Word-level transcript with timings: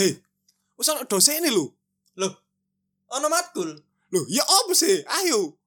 Hei, 0.00 0.16
wis 0.78 0.88
ana 0.88 1.04
dosene 1.04 1.50
lho. 1.52 1.64
Loh, 2.16 2.32
ono 3.12 3.28
matkul. 3.28 3.70
Lho, 4.12 4.20
ya 4.32 4.40
apa 4.40 4.72
sih? 4.72 5.04
Ayo. 5.04 5.59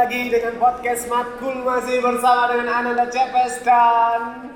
Lagi 0.00 0.32
dengan 0.32 0.56
podcast 0.56 1.12
Matkul 1.12 1.60
masih 1.60 2.00
bersama 2.00 2.48
dengan 2.48 2.72
Ananda 2.72 3.04
Cepes 3.04 3.60
dan 3.60 4.48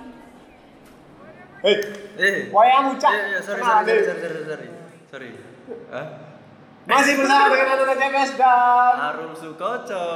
Hei, 1.60 1.76
Eh. 2.16 2.48
wayang 2.48 2.92
ucap. 2.92 3.12
Iya, 3.12 3.24
iya, 3.28 3.40
sorry, 3.40 3.60
sorry, 3.60 3.84
Dek. 3.84 4.04
sorry, 4.04 4.20
sorry, 4.20 4.40
sorry, 4.44 4.68
sorry. 5.04 5.30
Hah? 5.88 6.06
Masih 6.84 7.16
bersama 7.16 7.52
dengan 7.52 7.68
Ananda 7.72 7.92
Cepes 7.94 8.30
dan 8.36 8.94
Arum 9.02 9.32
Sukoco. 9.32 10.06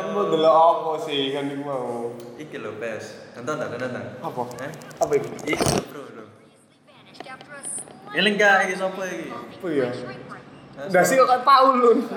Kan 0.00 0.06
mau 0.12 0.24
delok 0.28 0.56
apa 0.56 0.90
sih 1.04 1.20
kan 1.32 1.44
iku 1.48 1.62
mau. 1.62 1.88
Iki 2.36 2.56
lho, 2.56 2.72
Pes. 2.76 3.04
Nonton 3.36 3.54
tak, 3.56 3.68
nonton 3.68 3.90
tak? 3.92 4.04
Apa? 4.20 4.42
Hah? 4.56 4.72
Apa 5.00 5.12
itu? 5.16 5.28
Iki 5.48 5.64
lho, 5.68 5.80
bro, 5.84 6.02
lho. 6.12 6.24
Eling 8.12 8.34
gak 8.36 8.68
iki 8.68 8.74
sapa 8.76 9.02
iki? 9.04 9.28
Ya? 9.68 9.88
Hah, 10.76 10.88
Udah 10.88 11.04
sih 11.04 11.20
kok 11.20 11.28
kan 11.28 11.40
Paulun. 11.44 12.08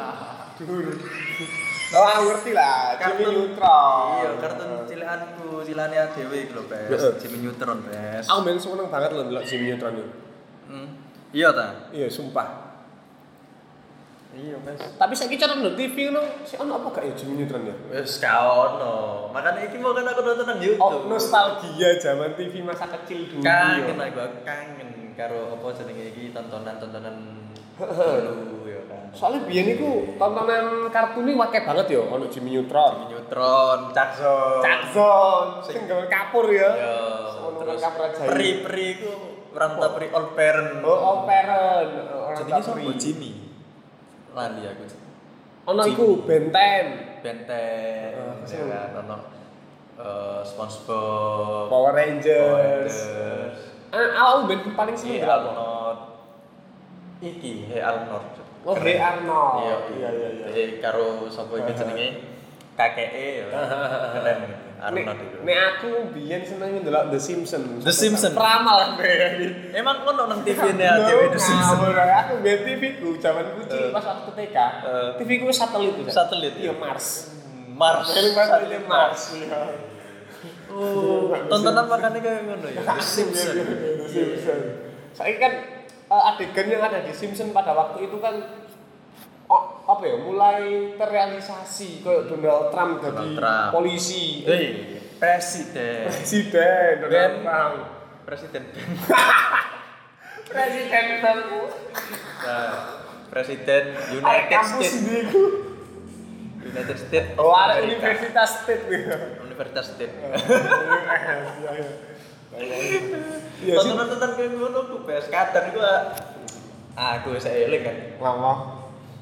Dur. 0.56 0.88
Oh, 1.94 2.02
aku 2.02 2.24
ngerti 2.34 2.52
lah, 2.58 2.98
Jimmy 2.98 3.24
Neutron. 3.30 4.06
Iya, 4.18 4.30
kartun 4.42 4.70
cilikanku, 4.90 5.62
cilane 5.62 5.98
dhewe 6.18 6.38
iki 6.42 6.54
lho, 6.58 6.64
Pes. 6.66 6.90
Heeh. 6.90 7.14
Jimmy 7.22 7.38
Neutron, 7.46 7.86
Pes. 7.86 8.26
Aku 8.26 8.40
main 8.42 8.58
seneng 8.58 8.90
banget 8.90 9.14
loh 9.14 9.24
delok 9.30 9.46
Jimmy 9.46 9.70
Neutron 9.70 9.94
itu. 10.02 10.12
Hmm. 10.66 10.88
Iya 11.30 11.54
ta? 11.54 11.68
Iya, 11.94 12.10
sumpah. 12.10 12.48
Iya, 14.34 14.58
Pes. 14.66 14.98
Tapi 14.98 15.14
saiki 15.14 15.38
cara 15.38 15.54
nonton 15.54 15.78
TV 15.78 16.10
lo, 16.10 16.26
si 16.42 16.58
ono 16.58 16.82
apa 16.82 16.88
gak 16.90 17.04
ya 17.06 17.14
Jimmy 17.14 17.46
Neutron 17.46 17.70
ya? 17.70 17.76
Wes 17.94 18.18
gak 18.18 18.34
ono. 18.34 19.30
Makanya 19.30 19.70
iki 19.70 19.78
mau 19.78 19.94
kan 19.94 20.10
aku 20.10 20.22
nonton 20.26 20.46
nang 20.50 20.60
YouTube. 20.60 20.82
Oh, 20.82 21.06
nostalgia 21.06 22.02
zaman 22.02 22.34
TV 22.34 22.66
masa 22.66 22.90
kecil 22.90 23.30
dulu. 23.30 23.46
kangen 23.46 24.00
aku 24.02 24.42
kangen 24.42 24.90
karo 25.16 25.56
apa 25.56 25.66
jenenge 25.80 26.12
iki 26.12 26.36
tontonan-tontonan 26.36 27.35
dulu 27.78 28.66
ya 28.66 28.82
kan. 28.88 29.12
Soalnya 29.12 29.44
biyen 29.44 29.76
iku 29.76 30.16
tontonan 30.16 30.88
kartun 30.90 31.28
ini 31.28 31.36
wakil 31.36 31.62
banget 31.64 31.88
ya, 31.92 32.02
ono 32.04 32.26
Jimmy 32.28 32.56
Neutron. 32.56 33.12
Neutron, 33.12 33.80
Cakson. 33.92 34.60
Jackson, 34.64 35.46
sing 35.60 35.84
gawe 35.86 36.06
kapur 36.08 36.48
ya. 36.48 36.72
Ya, 36.72 36.96
Ono 37.44 37.60
terus 37.60 37.80
kapur 37.80 38.02
ajaib. 38.08 38.28
peri-peri 38.32 38.86
iku 38.96 39.12
ranta 39.52 39.88
peri 39.92 40.08
all 40.12 40.28
parent. 40.32 40.84
Oh, 40.84 41.24
Peren, 41.24 41.88
orang 42.12 42.38
Jenenge 42.44 42.64
sapa 42.64 42.94
Jimmy? 42.96 43.32
Lali 44.32 44.62
aku. 44.64 44.84
Ono 45.66 45.82
Jimmy. 45.84 45.94
iku 45.96 46.08
Benten, 46.24 46.86
Benten, 47.20 48.12
ya 48.46 48.64
kan 48.68 49.04
ono 49.04 49.16
eh, 49.96 50.42
SpongeBob, 50.44 51.68
Power 51.68 51.92
Power 51.92 51.94
Rangers. 51.96 52.96
Rangers, 52.96 53.60
Ah, 53.96 54.12
aku 54.36 54.52
ben 54.52 54.76
paling 54.76 54.92
seneng 54.92 55.24
apa? 55.24 55.52
Arnold, 57.16 57.24
iki 57.24 57.54
Hey 57.72 57.82
Arnold. 57.82 58.28
Oh, 58.66 58.76
Hey 58.76 58.98
Arnold. 59.00 59.54
Iya, 59.62 59.76
Iya, 59.88 60.10
iya, 60.12 60.30
iya. 60.34 60.46
Eh, 60.52 60.68
karo 60.82 61.30
sapa 61.32 61.54
iki 61.62 61.72
jenenge? 61.72 62.08
KKE 62.76 63.28
ya. 63.40 63.46
Keren 64.20 64.40
Arnold 64.84 65.20
itu. 65.24 65.38
Nek 65.48 65.58
aku 65.72 65.90
biyen 66.12 66.42
seneng 66.44 66.84
ndelok 66.84 67.08
The 67.08 67.20
Simpsons. 67.22 67.82
The 67.88 67.94
Simpsons? 67.96 68.36
Peramal 68.36 69.00
aku. 69.00 69.00
Emang 69.72 70.04
kono 70.04 70.28
nang 70.28 70.44
TV 70.44 70.60
ne 70.76 70.86
TV 71.08 71.22
The 71.32 71.40
Simpsons. 71.40 71.96
Aku 71.96 72.34
biyen 72.44 72.60
TV 72.68 72.82
ku 73.00 73.16
zaman 73.16 73.56
ku 73.56 73.64
cilik 73.64 73.90
Eh. 73.90 73.94
pas 73.96 74.04
waktu 74.04 74.32
TK. 74.36 74.58
Eh. 74.60 75.10
TV 75.24 75.30
ku 75.40 75.48
satelit 75.56 75.96
bisa. 76.04 76.28
Satelit, 76.28 76.54
Iya 76.60 76.72
iya. 76.72 76.74
Mars. 76.76 77.08
Mars. 77.72 78.08
Satelit 78.12 78.84
Mars. 78.84 79.22
Iya. 79.40 79.60
Oh, 80.76 81.32
tontonan 81.48 81.88
makanya 81.88 82.20
kayak 82.20 82.42
ngono 82.52 82.68
ya. 82.68 82.84
The 82.84 83.00
Simpsons. 83.00 83.56
The 84.04 84.08
Simpsons. 84.12 84.66
Saya 85.16 85.32
kan 85.40 85.54
eh, 85.56 85.75
adegan 86.22 86.68
yang 86.72 86.84
ada 86.84 87.04
di 87.04 87.12
Simpsons 87.12 87.52
pada 87.52 87.76
waktu 87.76 88.08
itu 88.08 88.18
kan 88.24 88.36
oh, 89.50 89.64
apa 89.86 90.04
ya 90.06 90.16
mulai 90.20 90.94
terrealisasi 90.96 92.02
kayak 92.02 92.30
Donald 92.30 92.72
Trump 92.72 92.94
jadi 93.02 93.12
Donald 93.14 93.36
Trump. 93.38 93.70
polisi 93.74 94.44
Hei, 94.48 94.66
presiden. 95.20 96.08
presiden 96.10 96.92
Donald 97.02 97.12
Ben. 97.12 97.32
Trump 97.44 97.76
Presiden. 98.26 98.64
presiden 100.50 101.06
Trump 101.22 101.46
Nah, 102.46 102.74
Presiden 103.30 103.84
United 104.14 104.62
States. 104.66 105.02
United 106.66 106.98
States 106.98 107.30
oh 107.38 107.54
ada. 107.54 107.82
Universitas 107.82 108.66
State 108.66 108.86
Universitas 109.42 109.86
State. 109.94 110.14
Iya 112.56 113.76
sih. 113.80 113.92
Kayak 113.96 114.52
ngono 114.56 114.80
ku 114.92 114.98
bes 115.08 115.28
kadang 115.32 115.72
gua 115.76 116.16
aku 116.96 117.36
wis 117.36 117.48
eling 117.48 117.84
kan. 117.84 117.98
Lama. 118.20 118.54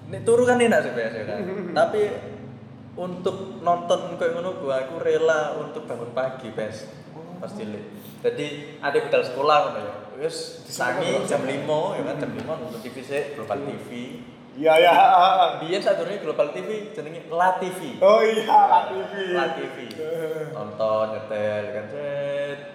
Nek 0.09 0.21
turu 0.27 0.45
kan 0.45 0.61
enak 0.61 0.83
sih 0.83 0.94
biasa 0.94 1.17
kan. 1.25 1.39
Tapi 1.73 2.01
untuk 2.94 3.59
nonton 3.66 4.17
kayak 4.21 4.38
ngono 4.38 4.61
gua 4.61 4.85
aku 4.85 5.01
rela 5.01 5.57
untuk 5.57 5.89
bangun 5.89 6.13
pagi 6.13 6.53
bes. 6.53 6.89
Pas 7.41 7.51
cilik. 7.51 7.83
Jadi 8.23 8.77
ada 8.79 8.97
budal 8.97 9.23
sekolah 9.25 9.57
ngono 9.69 9.79
ya. 9.81 9.95
Wis 10.13 10.61
disangi 10.69 11.25
jam 11.25 11.41
5 11.41 11.65
ya 11.97 12.01
kan 12.05 12.15
jam 12.21 12.31
5 12.38 12.45
nonton 12.45 12.79
TV 12.85 13.01
sih 13.01 13.33
Global 13.33 13.59
TV. 13.65 13.89
Iya 14.53 14.73
ya. 14.77 14.94
Biyen 15.57 15.81
sadurunge 15.81 16.21
Global 16.21 16.53
TV 16.53 16.94
jenenge 16.94 17.25
La 17.33 17.57
TV. 17.57 17.97
Oh 17.97 18.21
iya, 18.21 18.45
La 18.45 18.85
TV. 18.85 19.33
La 19.33 19.45
TV. 19.57 19.75
Nonton 20.53 21.17
nyetel 21.17 21.63
kan 21.73 21.85
set. 21.89 22.72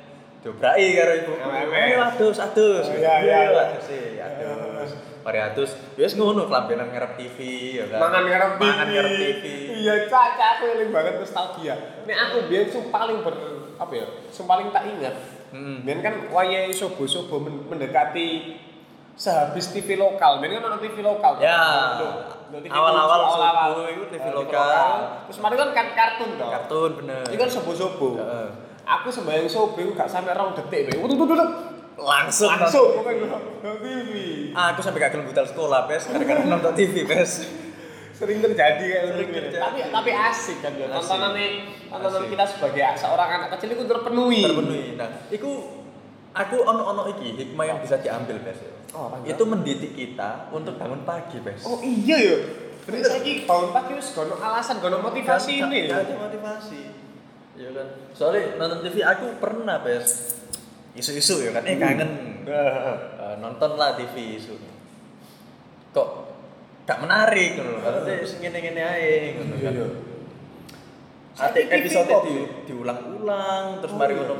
Dobrai 0.48 0.86
karo 0.96 1.12
ibu. 1.12 1.32
MMS. 1.36 1.96
Adus, 2.16 2.36
adus. 2.40 2.84
Oh, 2.88 2.96
iya, 2.96 3.14
iya, 3.20 3.38
iya. 3.44 3.60
Adus 3.68 3.84
sih, 3.84 4.16
adus. 4.16 4.90
Mari 5.20 5.38
adus. 5.44 5.70
Wis 5.92 6.16
ngono 6.16 6.48
kelambenan 6.48 6.88
ngarep 6.88 7.20
TV 7.20 7.36
ya 7.76 7.84
kan. 7.84 8.00
Mangan 8.00 8.24
ngarep 8.24 8.52
TV. 8.56 8.64
Mangan 8.64 8.86
ngarep 8.88 9.12
TV. 9.12 9.44
Iya, 9.76 9.94
caca 10.08 10.44
aku 10.56 10.64
eling 10.72 10.88
banget 10.88 11.14
nostalgia. 11.20 11.74
Nek 12.08 12.16
aku 12.24 12.36
biyen 12.48 12.64
sing 12.64 12.88
paling 12.88 13.20
ber 13.20 13.34
apa 13.76 13.92
ya? 13.92 14.06
Sing 14.32 14.48
paling 14.48 14.72
tak 14.72 14.88
ingat. 14.88 15.14
Hmm. 15.52 15.84
Biyen 15.84 16.00
kan 16.00 16.32
wayahe 16.32 16.72
sobo-sobo 16.72 17.44
men- 17.44 17.68
mendekati 17.68 18.56
sehabis 19.12 19.68
TV 19.70 20.00
lokal. 20.00 20.40
Biyen 20.40 20.56
kan 20.56 20.72
ada 20.72 20.80
TV 20.80 21.04
lokal. 21.04 21.36
Ya. 21.44 21.60
Awal-awal 22.48 23.20
awal-awal. 23.28 23.84
itu 23.84 24.08
TV 24.08 24.24
Eh, 24.24 24.32
lokal. 24.32 24.88
Terus 25.28 25.36
kemarin 25.36 25.56
kan 25.60 25.70
kan 25.76 25.86
kartun 25.92 26.30
toh. 26.40 26.48
Kartun 26.48 26.90
bener. 27.04 27.20
Ini 27.28 27.36
kan 27.36 27.48
sobo-sobo. 27.52 28.16
Heeh. 28.16 28.48
Aku 28.88 29.12
sembahyang 29.12 29.44
iku 29.44 29.92
gak 29.92 30.08
sampe 30.08 30.32
rong 30.32 30.56
detik. 30.56 30.96
Wut 30.96 31.12
wut 31.12 31.28
wut, 31.28 31.36
wut. 31.36 31.50
Langsung 31.98 32.46
Langsung 32.46 33.02
pokoknya 33.02 33.26
nonton 33.26 33.42
TV. 33.82 34.10
Ah, 34.54 34.70
aku 34.72 34.80
sampai 34.80 35.02
gak 35.02 35.12
gelem 35.18 35.26
budal 35.26 35.44
sekolah, 35.44 35.90
Pes, 35.90 36.06
gara-gara 36.06 36.46
nonton 36.46 36.72
TV, 36.72 37.02
Pes. 37.04 37.42
sering 38.18 38.42
terjadi 38.42 38.82
kayak 38.82 39.04
Sering 39.14 39.30
gitu. 39.30 39.38
terjadi. 39.46 39.62
Tapi 39.62 39.78
tapi 39.94 40.10
asik 40.10 40.58
kan 40.58 40.74
ya. 40.74 40.90
Asik. 40.90 41.06
Tontonan 41.06 41.38
tontonan 41.86 42.26
kita 42.26 42.44
sebagai 42.50 42.82
seorang 42.98 43.28
anak 43.30 43.48
kecil 43.54 43.68
itu 43.78 43.84
terpenuhi. 43.86 44.42
Terpenuhi. 44.42 44.98
Nah, 44.98 45.08
iku 45.30 45.50
aku 46.34 46.56
ono-ono 46.66 47.02
iki 47.14 47.38
hikmah 47.38 47.64
yang 47.66 47.78
bisa 47.78 48.02
diambil, 48.02 48.42
Pes. 48.42 48.58
Oh, 48.90 49.06
apa 49.06 49.22
ya? 49.22 49.38
Itu 49.38 49.46
mendidik 49.46 49.94
kita 49.94 50.50
untuk 50.50 50.74
bangun 50.82 51.06
pagi, 51.06 51.38
Pes. 51.38 51.62
Oh 51.62 51.78
iya 51.78 52.18
ya. 52.18 52.36
Terus 52.88 53.06
lagi 53.06 53.32
bangun 53.46 53.70
pagi 53.70 53.92
wis 53.94 54.10
gono 54.10 54.34
alasan, 54.34 54.82
gono 54.82 54.98
motivasi 54.98 55.52
ini. 55.62 55.86
Ada 55.86 56.14
motivasi. 56.18 56.97
Iya 57.58 57.70
kan. 57.74 57.88
Soalnya 58.14 58.54
nonton 58.54 58.86
TV 58.86 59.02
aku 59.02 59.26
pernah, 59.42 59.82
Pes. 59.82 60.38
Isu-isu 60.94 61.42
ya 61.42 61.50
kan, 61.50 61.66
eh 61.66 61.74
kangen. 61.74 62.10
Eh, 62.46 63.34
nonton 63.42 63.74
lah 63.74 63.98
TV 63.98 64.38
isu. 64.38 64.54
Kok 65.90 66.08
gak 66.86 67.02
menarik 67.02 67.58
ngono 67.58 67.70
lho. 67.76 67.80
Katanya 67.82 68.24
sing 68.24 68.38
ngene-ngene 68.40 68.82
ae 68.82 69.12
ngono 69.36 69.54
kan. 69.58 69.72
Iya. 69.74 69.86
Ate 71.38 71.60
Saiki 71.60 71.70
TV 71.70 71.76
episode 71.86 72.14
di, 72.26 72.34
diulang-ulang 72.66 73.64
terus 73.82 73.94
Oh, 73.94 73.98
mari 73.98 74.14
iya. 74.14 74.22
ngono. 74.22 74.36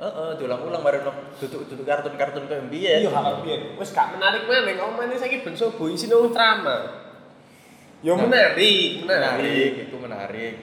Heeh, 0.00 0.30
diulang-ulang 0.40 0.82
mari 0.82 0.96
ngono 1.02 1.12
duduk-duduk 1.42 1.84
kartun-kartun 1.84 2.46
kayak 2.46 2.64
mbiyen. 2.70 3.02
Iya 3.06 3.10
hal 3.12 3.42
biyen. 3.42 3.60
Wis 3.76 3.90
gak 3.92 4.14
menarik 4.14 4.46
meneh 4.46 4.78
omane 4.78 5.14
saiki 5.18 5.42
ben 5.42 5.58
sobo 5.58 5.90
isine 5.90 6.14
drama. 6.30 7.02
Ya 8.00 8.16
Nah, 8.16 8.24
menarik, 8.24 9.04
menarik, 9.04 9.72
itu 9.84 9.96
menarik. 10.00 10.54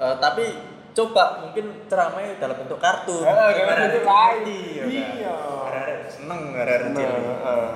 Eh, 0.00 0.14
tapi 0.16 0.75
coba 0.96 1.44
mungkin 1.44 1.84
ceramahnya 1.92 2.40
dalam 2.40 2.56
bentuk 2.56 2.80
kartun. 2.80 3.20
Heeh, 3.20 3.48
dalam 3.52 3.76
bentuk 3.84 4.04
lain. 4.08 4.40
ya 4.48 4.84
kan? 4.88 4.88
Iya. 4.88 5.36
Seneng, 6.08 6.40
ada 6.56 6.74
Nah, 6.88 7.04
heeh. 7.04 7.68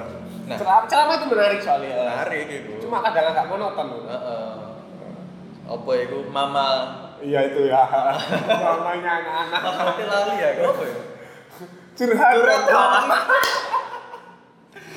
Nah. 0.49 0.56
Ceramah 0.56 0.88
ceramah 0.88 1.14
itu 1.20 1.26
menarik 1.28 1.61
soalnya. 1.61 1.94
Menarik 2.00 2.46
itu. 2.49 2.72
cuma 2.88 3.05
kadang 3.05 3.28
agak 3.28 3.46
monoton. 3.52 3.88
Heeh. 4.08 4.50
Apa 5.70 5.90
iku 6.02 6.26
mama 6.32 6.69
Iya 7.20 7.52
itu 7.52 7.69
ya. 7.69 7.84
Namanya 8.49 9.11
anak-anak. 9.20 9.61
Tapi 9.61 10.02
lali 10.08 10.34
ya, 10.40 10.49
apa 10.64 10.82
ya? 10.88 11.00
Curhat. 11.93 12.32
Curhat 12.40 12.62
dong. 12.64 12.93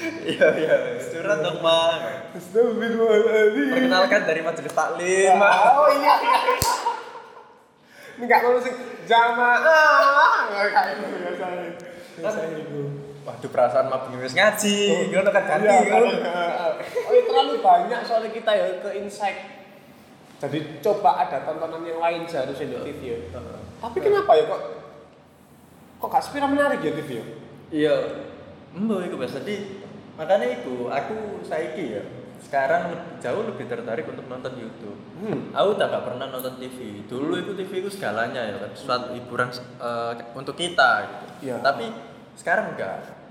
Iya 0.04 0.48
iya, 0.60 0.76
curhat 1.00 1.40
dong 1.40 1.64
mang. 1.64 2.04
Astagfirullahaladzim. 2.36 3.72
Perkenalkan 3.72 4.22
dari 4.28 4.42
majelis 4.44 4.76
taklim. 4.76 5.40
Oh 5.40 5.88
iya 5.96 6.14
iya. 6.20 6.38
Ini 8.18 8.24
nggak 8.30 8.42
mau 8.46 8.60
sih 8.62 8.74
jamaah. 9.10 10.52
Nggak 10.54 10.70
kayak 10.70 10.94
itu 10.98 11.06
biasanya. 11.18 11.68
Biasanya 12.22 12.58
itu. 12.62 12.82
Waduh 13.24 13.50
perasaan 13.56 13.88
mabuk 13.88 14.20
wis 14.20 14.36
ngaji, 14.36 15.08
ngono 15.16 15.32
kan 15.32 15.48
ganti 15.48 15.64
Iya, 15.64 15.80
kan. 15.88 16.04
Oh, 16.04 17.12
iya, 17.16 17.22
terlalu 17.24 17.64
banyak 17.64 18.04
soalnya 18.04 18.36
kita 18.36 18.52
ya 18.52 18.84
ke 18.84 18.90
insight. 19.00 19.64
Jadi 20.44 20.84
coba 20.84 21.24
ada 21.24 21.40
tontonan 21.48 21.88
yang 21.88 22.04
lain 22.04 22.28
seharusnya 22.28 22.84
di 22.84 22.92
TV 22.92 23.16
ya. 23.16 23.18
Tapi 23.80 23.98
kenapa 24.04 24.36
ya 24.36 24.44
kok 24.44 24.62
kok 26.04 26.10
gak 26.12 26.20
sepira 26.20 26.52
menarik 26.52 26.84
ya 26.84 26.92
TV 26.92 27.10
ya? 27.16 27.26
Iya, 27.72 27.96
mbak 28.76 29.08
itu 29.08 29.16
biasa 29.16 29.40
di 29.48 29.56
makanya 30.20 30.60
itu 30.60 30.92
aku 30.92 31.42
saiki 31.48 31.96
ya 31.96 32.04
sekarang 32.44 32.84
jauh 33.24 33.44
lebih 33.48 33.66
tertarik 33.66 34.06
untuk 34.06 34.28
nonton 34.28 34.54
YouTube. 34.60 35.00
Hmm. 35.24 35.50
Aku 35.56 35.80
tak 35.80 35.90
gak 35.90 36.04
pernah 36.06 36.28
nonton 36.30 36.60
TV. 36.60 37.08
Dulu 37.08 37.34
itu 37.40 37.52
TV 37.56 37.72
itu 37.82 37.90
segalanya 37.90 38.44
ya 38.44 38.56
kan, 38.60 38.72
suatu 38.76 39.16
hiburan 39.16 39.50
eh, 39.80 40.14
untuk 40.36 40.54
kita 40.60 40.92
gitu. 41.08 41.26
Iya. 41.50 41.64
Tapi 41.64 41.90
sekarang 42.38 42.76
enggak. 42.76 43.24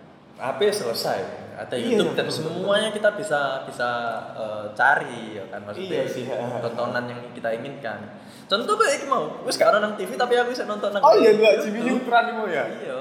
HP 0.42 0.74
selesai, 0.74 1.20
ada 1.54 1.76
Iya, 1.76 2.02
YouTube 2.02 2.18
dan 2.18 2.26
betul, 2.26 2.50
semuanya 2.50 2.90
kita 2.90 3.14
bisa 3.14 3.62
bisa 3.68 3.90
eh, 4.34 4.64
cari 4.74 5.38
ya 5.38 5.44
kan 5.52 5.60
maksudnya 5.62 6.02
Iya 6.02 6.04
sih, 6.08 6.24
ha. 6.26 6.58
tontonan 6.58 7.04
yang 7.06 7.20
kita 7.36 7.52
inginkan. 7.52 8.18
Contoh 8.50 8.74
kayak 8.74 9.06
mau, 9.06 9.38
wis 9.46 9.54
gak 9.54 9.70
nang 9.78 9.94
TV 9.94 10.18
tapi 10.18 10.34
aku 10.34 10.50
bisa 10.50 10.66
nonton 10.66 10.90
nang 10.90 11.04
Oh 11.04 11.14
iya. 11.14 11.30
Jimmy 11.62 11.86
Neutron 11.86 12.24
ini 12.26 12.32
mau 12.34 12.48
ya? 12.48 12.64
Iya. 12.68 12.98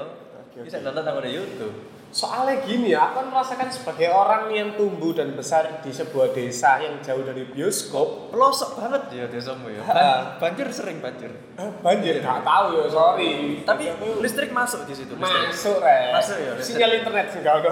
Bisa 0.60 0.78
oke. 0.78 0.86
nonton 0.86 1.02
nang 1.02 1.18
YouTube. 1.24 1.91
Soalnya 2.12 2.60
gini 2.60 2.92
ya, 2.92 3.08
aku 3.08 3.18
kan 3.18 3.26
merasakan 3.26 3.68
sebagai 3.68 4.04
orang 4.06 4.46
yang 4.46 4.76
tumbuh 4.76 5.10
dan 5.10 5.32
besar 5.32 5.80
di 5.80 5.88
sebuah 5.88 6.30
desa 6.30 6.76
yang 6.76 7.00
jauh 7.00 7.24
dari 7.24 7.48
bioskop, 7.48 8.28
pelosok 8.28 8.76
banget 8.76 9.02
ya 9.10 9.24
desamu 9.26 9.66
ya. 9.66 9.80
Ban- 9.80 10.36
banjir 10.38 10.68
sering 10.68 11.00
banjir. 11.00 11.32
eh, 11.32 11.70
banjir 11.80 12.20
nggak 12.20 12.44
tahu 12.44 12.66
ya, 12.76 12.86
sorry. 12.86 13.32
Tapi 13.64 13.84
listrik 14.20 14.52
masuk 14.52 14.84
di 14.84 14.92
situ. 14.92 15.16
Listrik. 15.16 15.48
masuk 15.48 15.76
re. 15.80 16.12
Masuk 16.12 16.36
ya, 16.36 16.52
listrik. 16.52 16.76
Sinyal 16.76 16.92
internet 16.94 17.26
sih 17.26 17.38
enggak 17.40 17.56
ada. 17.58 17.70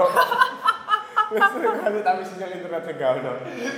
listrik 1.30 1.68
masuk 1.76 2.00
tapi 2.00 2.22
sinyal 2.24 2.50
internet 2.50 2.80
sih 2.80 2.94
enggak 2.96 3.12
ada. 3.14 3.32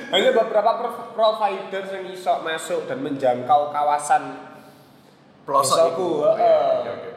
Hanya 0.08 0.30
beberapa 0.32 0.70
pro- 0.78 1.10
provider 1.10 1.82
yang 1.90 2.04
iso 2.08 2.34
masuk 2.40 2.86
dan 2.86 2.98
menjangkau 2.98 3.68
kawasan 3.68 4.22
Pelosok 5.42 5.74
desaku. 5.90 6.06
itu. 6.06 6.08
Oke, 6.22 6.46
oke, 6.46 6.88
oke. 6.88 7.10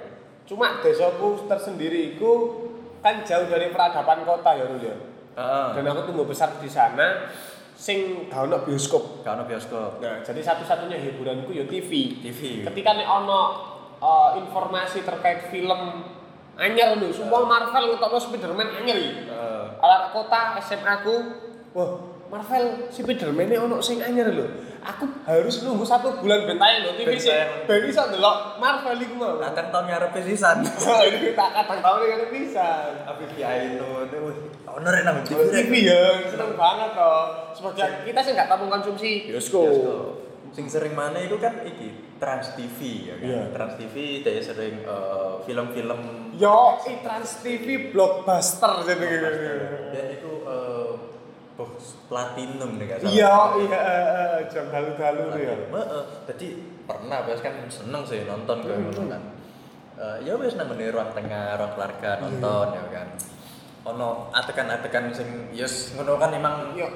Cuma 0.45 0.67
desaku 0.81 1.27
tersendiri 1.45 2.17
itu 2.17 2.31
kan 3.05 3.21
jauh 3.21 3.45
dari 3.45 3.69
peradaban 3.69 4.25
kota 4.25 4.49
ya 4.57 4.65
Rul 4.65 4.81
ya. 4.81 4.97
Heeh. 5.37 5.67
Dan 5.77 5.85
aku 5.93 6.09
tumbuh 6.09 6.25
besar 6.25 6.57
di 6.57 6.65
sana 6.65 7.29
sing 7.77 8.25
gak 8.25 8.49
ono 8.49 8.65
bioskop. 8.65 9.21
Gak 9.21 9.37
ono 9.37 9.45
bioskop. 9.45 10.01
Nah, 10.01 10.25
jadi 10.25 10.41
satu-satunya 10.41 10.97
hiburanku 10.97 11.53
ya 11.53 11.69
TV. 11.69 12.17
TV. 12.17 12.65
Ketika 12.65 12.97
nih 12.97 13.05
ono 13.05 13.41
uh, 14.01 14.33
informasi 14.41 15.05
terkait 15.05 15.53
film 15.53 16.01
anyar 16.57 16.97
lho, 16.97 17.13
semua 17.13 17.45
Marvel 17.45 17.93
ngetokno 17.93 18.17
Spiderman 18.17 18.73
anyar 18.73 18.97
iki. 18.97 19.29
Heeh. 19.29 19.65
Alat 19.85 20.09
kota 20.09 20.57
SMA 20.65 21.05
ku, 21.05 21.15
wah 21.77 21.89
Marvel 22.33 22.89
Spiderman 22.89 23.45
ini 23.45 23.61
ono 23.61 23.85
sing 23.85 24.01
anyar 24.01 24.33
lho. 24.33 24.49
Aku 24.85 25.09
harus 25.25 25.65
nunggu 25.65 25.81
satu 25.81 26.21
bulan 26.21 26.45
bentayang 26.45 26.85
lho 26.85 26.93
TV 26.93 27.17
Ben 27.17 27.17
sih. 27.17 27.33
Ben 27.65 27.81
iso 27.89 28.05
ndelok 28.05 28.61
Marvel 28.61 29.01
iku 29.01 29.15
mau. 29.17 29.41
Datang 29.41 29.73
tahun 29.73 29.85
ngarep 29.89 30.11
pisan. 30.13 30.61
Ini 31.09 31.33
tak 31.33 31.49
kadang 31.57 31.79
tahu 31.81 31.95
nih 32.05 32.07
kan 32.13 32.21
bisa. 32.29 32.67
Tapi 33.01 33.23
VI 33.33 33.57
itu, 33.73 33.89
itu 34.05 34.19
owner 34.69 34.93
nang 35.01 35.25
TV. 35.25 35.39
TV, 35.49 35.71
ya, 35.89 36.29
seneng 36.29 36.53
banget 36.53 36.93
toh. 36.93 37.49
Sebagai 37.57 38.05
kita 38.05 38.19
sih 38.21 38.31
nggak 38.37 38.47
tamu 38.47 38.65
konsumsi 38.69 39.25
bioskop. 39.25 40.21
Sing 40.53 40.69
sering 40.69 40.93
mana 40.93 41.19
itu 41.19 41.35
kan 41.41 41.65
iki 41.65 42.15
Trans 42.21 42.53
TV 42.53 43.09
ya 43.09 43.15
kan. 43.17 43.25
Iya. 43.25 43.41
Trans 43.51 43.73
TV 43.81 44.23
dia 44.23 44.39
sering 44.39 44.85
eh, 44.85 45.33
film-film 45.43 45.99
Yo, 46.35 46.79
i 46.87 46.99
Trans 47.03 47.43
TV 47.43 47.91
blockbuster 47.91 48.85
jadi 48.87 49.05
gitu. 49.07 49.27
dan 49.91 50.05
itu 50.11 50.31
box 50.43 50.54
platinum 52.09 52.77
nih 52.77 52.85
gak 52.89 52.99
salah. 53.01 53.11
Iya, 53.11 53.35
iya, 53.65 53.79
eh, 53.79 54.05
eh, 54.15 54.39
jam 54.51 54.65
dalu-dalu 54.69 55.23
ya. 55.39 55.55
Heeh. 55.69 56.03
Jadi 56.29 56.47
pernah 56.85 57.19
wes 57.25 57.41
kan 57.41 57.55
seneng 57.67 58.03
sih 58.05 58.23
nonton 58.25 58.61
kayak 58.63 58.77
Hmm. 58.77 58.85
ngono 58.91 59.03
kan. 59.09 59.21
Eh, 59.95 60.17
ya 60.27 60.33
wes 60.35 60.53
nang 60.59 60.69
ruang 60.71 61.11
tengah, 61.15 61.55
ruang 61.57 61.71
keluarga 61.73 62.09
nonton 62.19 62.67
ya 62.75 62.83
kan. 62.91 63.07
Ono 63.85 64.33
atekan-atekan 64.33 65.13
sing 65.13 65.29
yes 65.53 65.93
ngono 65.93 66.17
kan 66.17 66.33
emang 66.33 66.73
Yo, 66.73 66.89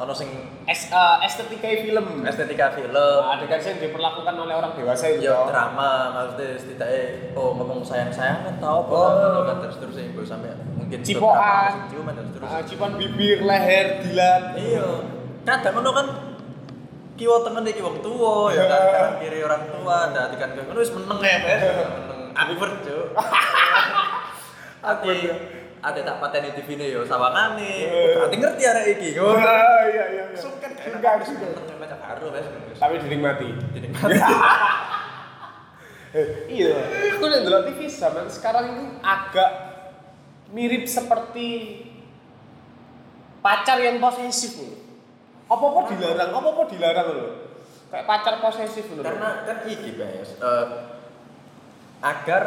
ono 0.00 0.16
sing 0.16 0.32
es, 0.64 0.88
eh, 0.88 1.16
estetika 1.28 1.68
film. 1.68 2.24
estetika 2.24 2.72
film. 2.72 3.20
Adegan 3.20 3.60
yang 3.60 3.78
diperlakukan 3.84 4.32
oleh 4.32 4.54
orang 4.56 4.72
dewasa 4.72 5.12
itu. 5.12 5.28
Ya 5.28 5.44
drama 5.44 5.90
maksudnya 6.16 6.56
setidaknya 6.56 7.36
oh 7.36 7.52
ngomong 7.52 7.84
sayang-sayangan 7.84 8.56
tau 8.56 8.88
apa 8.88 8.96
Oh. 8.96 9.44
kan 9.44 9.56
terus 9.60 9.76
terus 9.76 9.96
ibu 10.00 10.24
sampai 10.24 10.56
mungkin 10.72 11.04
Cipokan. 11.04 11.92
ciuman 11.92 12.16
dan 12.16 12.26
terus. 12.32 12.48
Ah, 12.48 12.64
cipan 12.64 12.96
bibir, 12.96 13.44
leher, 13.44 14.00
dilat. 14.00 14.56
Iya. 14.56 14.88
Kadang 15.44 15.72
ngono 15.76 15.90
kan 15.92 16.06
kiwa 17.20 17.44
tengen 17.44 17.68
iki 17.68 17.84
wong 17.84 18.00
tuwa 18.00 18.48
ya 18.48 18.64
kan 18.64 18.80
kanan 18.96 19.14
kiri 19.20 19.44
orang 19.44 19.62
tua 19.68 20.08
ada 20.08 20.32
kan 20.32 20.48
ngono 20.56 20.80
wis 20.80 20.92
meneng 20.96 21.20
ya. 21.20 21.36
Meneng. 21.44 22.32
Aku 22.32 22.52
Cuk. 22.56 23.06
Ati 24.80 25.16
ate 25.80 26.00
tak 26.04 26.16
pateni 26.20 26.52
TV-ne 26.52 26.86
yo 26.88 27.00
sawangane. 27.02 27.72
Berarti 28.16 28.36
ngerti 28.36 28.62
arek 28.62 28.86
iki. 28.96 29.08
Ah, 29.16 29.84
iya, 29.88 30.04
iya, 30.12 30.24
iya. 30.30 30.36
Sungkan 30.36 30.70
kan 30.76 30.92
Sungkan, 30.92 31.16
sungkan. 31.24 31.48
Baca 31.80 31.96
baru 31.96 32.26
Bes. 32.32 32.46
Tapi 32.76 32.94
dinikmati. 33.00 33.48
Jadi 33.72 33.88
Eh, 36.10 36.26
iya. 36.50 36.74
Aku 37.14 37.24
lihat 37.24 37.46
dulu 37.46 37.70
TV 37.70 37.86
zaman 37.86 38.26
sekarang 38.26 38.64
itu 38.74 38.84
agak 38.98 39.50
mirip 40.50 40.82
seperti 40.82 41.48
pacar 43.38 43.78
yang 43.78 44.02
posesif 44.02 44.58
loh. 44.58 44.74
Apa-apa 45.46 45.94
dilarang, 45.94 46.30
apa-apa 46.34 46.62
dilarang 46.66 47.08
loh. 47.14 47.30
Kayak 47.94 48.06
pacar 48.10 48.34
posesif 48.42 48.90
loh. 48.90 49.06
karena 49.06 49.46
kan 49.46 49.62
iki 49.64 49.94
Bes. 49.94 50.34
eh, 50.34 50.66
agar 52.02 52.42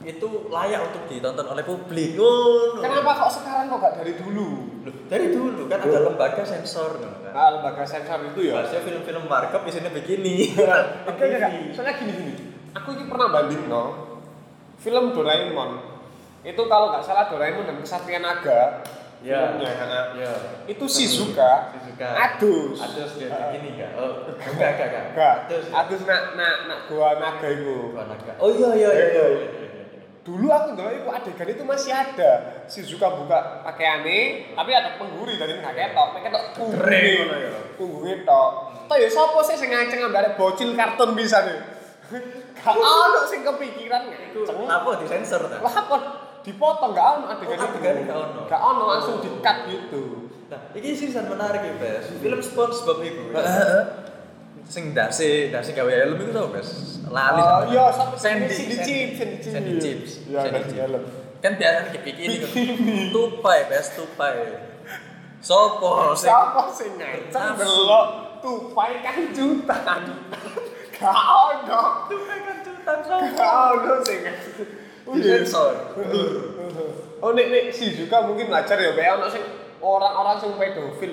itu 0.00 0.28
layak 0.48 0.80
untuk 0.90 1.02
ditonton 1.06 1.46
oleh 1.46 1.62
publik. 1.62 2.16
Ngono. 2.16 2.80
Kenapa 2.80 3.10
kok 3.14 3.30
sekarang 3.40 3.68
kok 3.68 3.78
gak 3.78 3.94
dari 4.00 4.12
dulu? 4.16 4.48
Loh, 4.80 4.94
dari 5.06 5.26
dulu 5.28 5.68
kan 5.68 5.78
ada 5.84 5.98
lembaga 6.08 6.42
sensor 6.42 6.98
kan. 6.98 7.12
Nah, 7.30 7.48
lembaga 7.60 7.84
sensor 7.84 8.18
itu 8.32 8.50
ya. 8.50 8.64
Harusnya 8.64 8.80
film-film 8.80 9.28
warkop 9.28 9.62
isinya 9.68 9.92
begini. 9.92 10.56
Oke, 11.10 11.24
enggak. 11.28 11.50
Soalnya 11.76 11.94
gini 12.00 12.12
gini. 12.16 12.34
Aku 12.74 12.96
ini 12.96 13.04
pernah 13.06 13.28
banding 13.28 13.68
no. 13.68 13.84
Film 14.80 15.12
Doraemon. 15.12 15.70
Itu 16.40 16.62
kalau 16.66 16.96
nggak 16.96 17.04
salah 17.04 17.28
Doraemon 17.28 17.68
dan 17.68 17.76
Kesatria 17.78 18.24
Naga. 18.24 18.80
Ya. 19.20 19.52
Filmnya. 19.52 20.16
Ya. 20.16 20.32
Itu 20.64 20.88
Shizuka. 20.88 21.76
Shizuka. 21.76 22.08
Adus. 22.08 22.80
Adus 22.80 23.20
dia 23.20 23.28
begini 23.28 23.76
enggak? 23.76 23.92
Oh, 24.00 24.32
enggak 24.32 24.70
enggak 24.80 24.88
enggak. 24.88 25.04
Enggak. 25.12 25.34
Adus. 25.44 25.64
Adus 25.68 26.00
nak 26.08 26.22
nak 26.40 26.56
nak 26.72 26.80
gua 26.88 27.20
naga 27.20 27.48
itu. 27.52 27.92
Bukan 27.92 28.06
naga. 28.08 28.32
Oh 28.40 28.48
iya 28.48 28.70
iya 28.72 28.90
iya. 28.90 28.90
iya, 28.96 29.06
iya, 29.12 29.26
iya. 29.28 29.59
Dulu 30.20 30.46
aku 30.52 30.76
ndelok 30.76 30.92
itu 31.00 31.08
adegan 31.08 31.48
itu 31.48 31.62
masih 31.64 31.92
ada. 31.96 32.32
Shizuka 32.68 33.08
buka 33.16 33.64
pakaiane, 33.64 34.52
tapi 34.52 34.70
ada 34.76 35.00
pengguri 35.00 35.40
dari 35.40 35.56
nggak 35.56 35.72
ketok, 35.72 36.08
Keren 36.20 36.32
punggungnya. 36.52 37.08
ngono 37.16 37.36
ya. 37.40 37.50
Punggungnya 37.80 38.16
tok. 38.28 38.50
Toh 38.84 38.96
ya 39.00 39.08
sapa 39.08 39.40
sih 39.40 39.56
sing 39.56 39.72
ngaceng 39.72 40.04
ambare 40.04 40.36
bocil 40.36 40.76
kartun 40.76 41.16
bisa 41.16 41.40
nih. 41.48 41.58
Gak 42.60 42.74
ono 42.76 43.22
sing 43.24 43.40
kepikiran 43.40 44.02
Itu 44.12 44.44
ngaceng. 44.44 44.68
apa 44.68 44.90
disensor 45.00 45.40
ta? 45.48 45.56
Lah 45.62 45.74
apa 45.78 45.96
dipotong 46.44 46.92
gak 46.92 47.06
ono 47.16 47.24
adegan 47.30 47.56
Oh, 47.56 47.68
adegannya 47.72 48.02
gak 48.04 48.18
ono? 48.20 48.40
Gak 48.44 48.60
ono 48.60 48.84
langsung 48.90 49.16
di-cut 49.24 49.58
gitu. 49.70 50.02
Nah, 50.50 50.60
ini 50.74 50.90
sih 50.92 51.08
sangat 51.08 51.32
menarik 51.32 51.62
ya, 51.62 51.74
Bes. 51.78 52.10
Film 52.18 52.42
SpongeBob 52.42 52.98
itu. 53.00 53.22
Sing 54.66 54.90
dasi, 54.92 55.48
dasi 55.48 55.70
gawe 55.72 55.86
helm 55.88 56.18
itu 56.18 56.30
tau, 56.34 56.50
Bes. 56.50 56.99
Lali 57.10 57.42
Oh, 57.42 57.60
iya, 57.66 57.90
sampai 57.90 58.14
Sandy, 58.14 58.46
Sandy 58.46 58.76
Chips, 58.78 59.14
Sandy 59.18 59.36
Chips. 59.42 59.50
Sandy 59.50 59.72
Chips. 59.76 60.10
Iya, 60.30 60.40
Sandy 60.46 60.62
Chips. 60.62 60.78
helm. 60.78 61.02
Kan 61.40 61.52
biasanya 61.58 61.90
dipikir 61.90 62.28
kan. 62.38 62.50
Tupai, 63.10 63.58
Bes, 63.66 63.86
tupai. 63.98 64.34
Sopo 65.40 66.12
sing 66.12 66.28
Siapa 66.28 66.68
sing 66.68 67.00
Nafsu. 67.00 67.56
delok 67.56 68.06
tupai 68.40 69.00
kanjutan. 69.00 70.02
Gak 70.92 71.16
ono. 71.16 71.80
tupai 72.06 72.38
kan 72.44 72.56
jutan 72.60 72.98
sopo. 73.00 73.24
Gak 73.34 73.52
ono 73.72 73.94
sing. 74.04 74.20
Disensor. 75.10 75.96
Oh 77.20 77.32
nek 77.32 77.46
nek 77.48 77.64
si 77.72 77.96
juga 77.96 78.20
mungkin 78.22 78.48
belajar 78.48 78.76
ya, 78.76 78.92
kayak 78.92 79.18
ono 79.18 79.26
sing 79.26 79.42
orang-orang 79.80 80.36
sing 80.36 80.52
pedofil. 80.54 81.12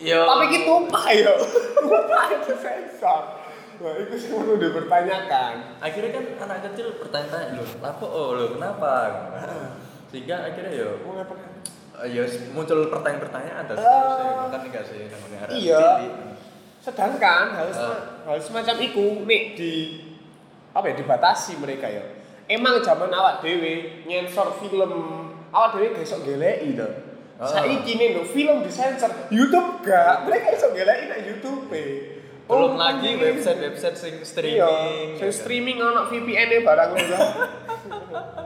Iya. 0.00 0.24
Tapi 0.24 0.44
ki 0.48 0.58
tumpah 0.64 1.04
ya. 1.12 1.32
Tumpah 1.76 2.24
itu 2.32 2.52
sensor. 2.56 3.22
Nah, 3.82 3.98
itu 3.98 4.14
sih 4.14 4.30
perlu 4.30 4.54
dipertanyakan. 4.56 5.54
akhirnya 5.76 6.10
kan 6.12 6.24
anak 6.40 6.70
kecil 6.70 6.94
bertanya-tanya 6.96 7.58
loh 7.58 7.66
lapo 7.78 8.06
oh 8.06 8.28
loh 8.32 8.48
kenapa 8.52 8.92
sehingga 10.10 10.46
akhirnya 10.46 10.70
ya 10.72 10.88
Mau 11.02 11.12
ngapa 11.12 11.34
kan? 11.34 11.50
ya 12.04 12.22
muncul 12.50 12.78
pertanyaan-pertanyaan 12.88 13.62
dan 13.64 13.74
seterusnya 13.74 14.30
kan 14.48 14.60
enggak 14.62 14.84
sih 14.86 14.98
namanya 15.04 15.38
anak 15.40 15.54
Iya. 15.54 15.82
cilik. 15.98 16.12
Sedangkan 16.78 17.46
hal 17.52 17.68
Ah. 17.70 17.98
hal 18.24 18.38
semacam 18.38 18.76
itu 18.80 19.04
nih 19.22 19.42
di 19.52 19.72
apa 20.70 20.86
ya 20.86 20.94
dibatasi 20.96 21.58
mereka 21.58 21.86
ya. 21.86 22.02
Emang 22.46 22.78
zaman 22.80 23.06
awak 23.08 23.38
dewe 23.40 24.02
nyensor 24.02 24.50
film 24.56 24.90
awak 25.50 25.74
dewe 25.74 25.90
gak 25.90 26.02
iso 26.02 26.22
geleki 26.22 26.74
to. 26.74 26.86
Ah. 27.36 27.46
Saiki 27.48 27.94
nih 27.94 28.14
no 28.14 28.22
film 28.24 28.62
disensor, 28.62 29.10
YouTube 29.28 29.82
gak, 29.82 30.22
mereka 30.22 30.54
iso 30.54 30.70
geleki 30.70 31.04
nang 31.08 31.22
YouTube. 31.24 31.66
Belum 32.44 32.52
Oh, 32.68 32.76
lagi 32.76 33.08
ini. 33.08 33.22
website-website 33.22 33.94
sing 33.94 34.14
streaming 34.20 34.58
Iya, 34.58 34.70
sing 35.14 35.30
gitu. 35.30 35.38
streaming 35.38 35.78
ono 35.78 36.00
VPN-e 36.04 36.58
barang 36.60 36.90
ngono. 36.90 37.18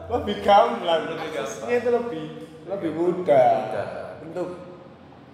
lebih 0.08 0.36
gamblang, 0.40 1.02
Lebih 1.08 1.28
gampang. 1.32 1.68
itu 1.70 1.88
lebih 1.90 2.24
lebih 2.66 2.90
mudah. 2.92 3.50
Mudah. 3.66 3.88
Untuk 4.22 4.48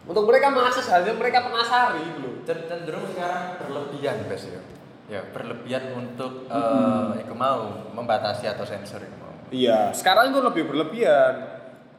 untuk 0.02 0.24
mereka 0.24 0.48
mengakses 0.48 0.86
hal 0.86 1.02
yang 1.02 1.14
mereka 1.14 1.42
penasari 1.42 2.02
gitu 2.12 2.30
cenderung 2.44 3.06
sekarang 3.06 3.54
berlebihan 3.56 4.26
bes 4.26 4.44
ya 4.46 4.60
ya 5.08 5.20
berlebihan 5.28 5.94
untuk 5.94 6.46
eh 6.46 7.20
iku 7.20 7.32
mau 7.32 7.70
membatasi 7.88 8.48
atau 8.48 8.62
sensor 8.62 8.98
iku 9.00 9.16
mau 9.16 9.30
Iya, 9.48 9.92
sekarang 9.92 10.32
itu 10.32 10.40
lebih 10.40 10.64
berlebihan. 10.66 11.34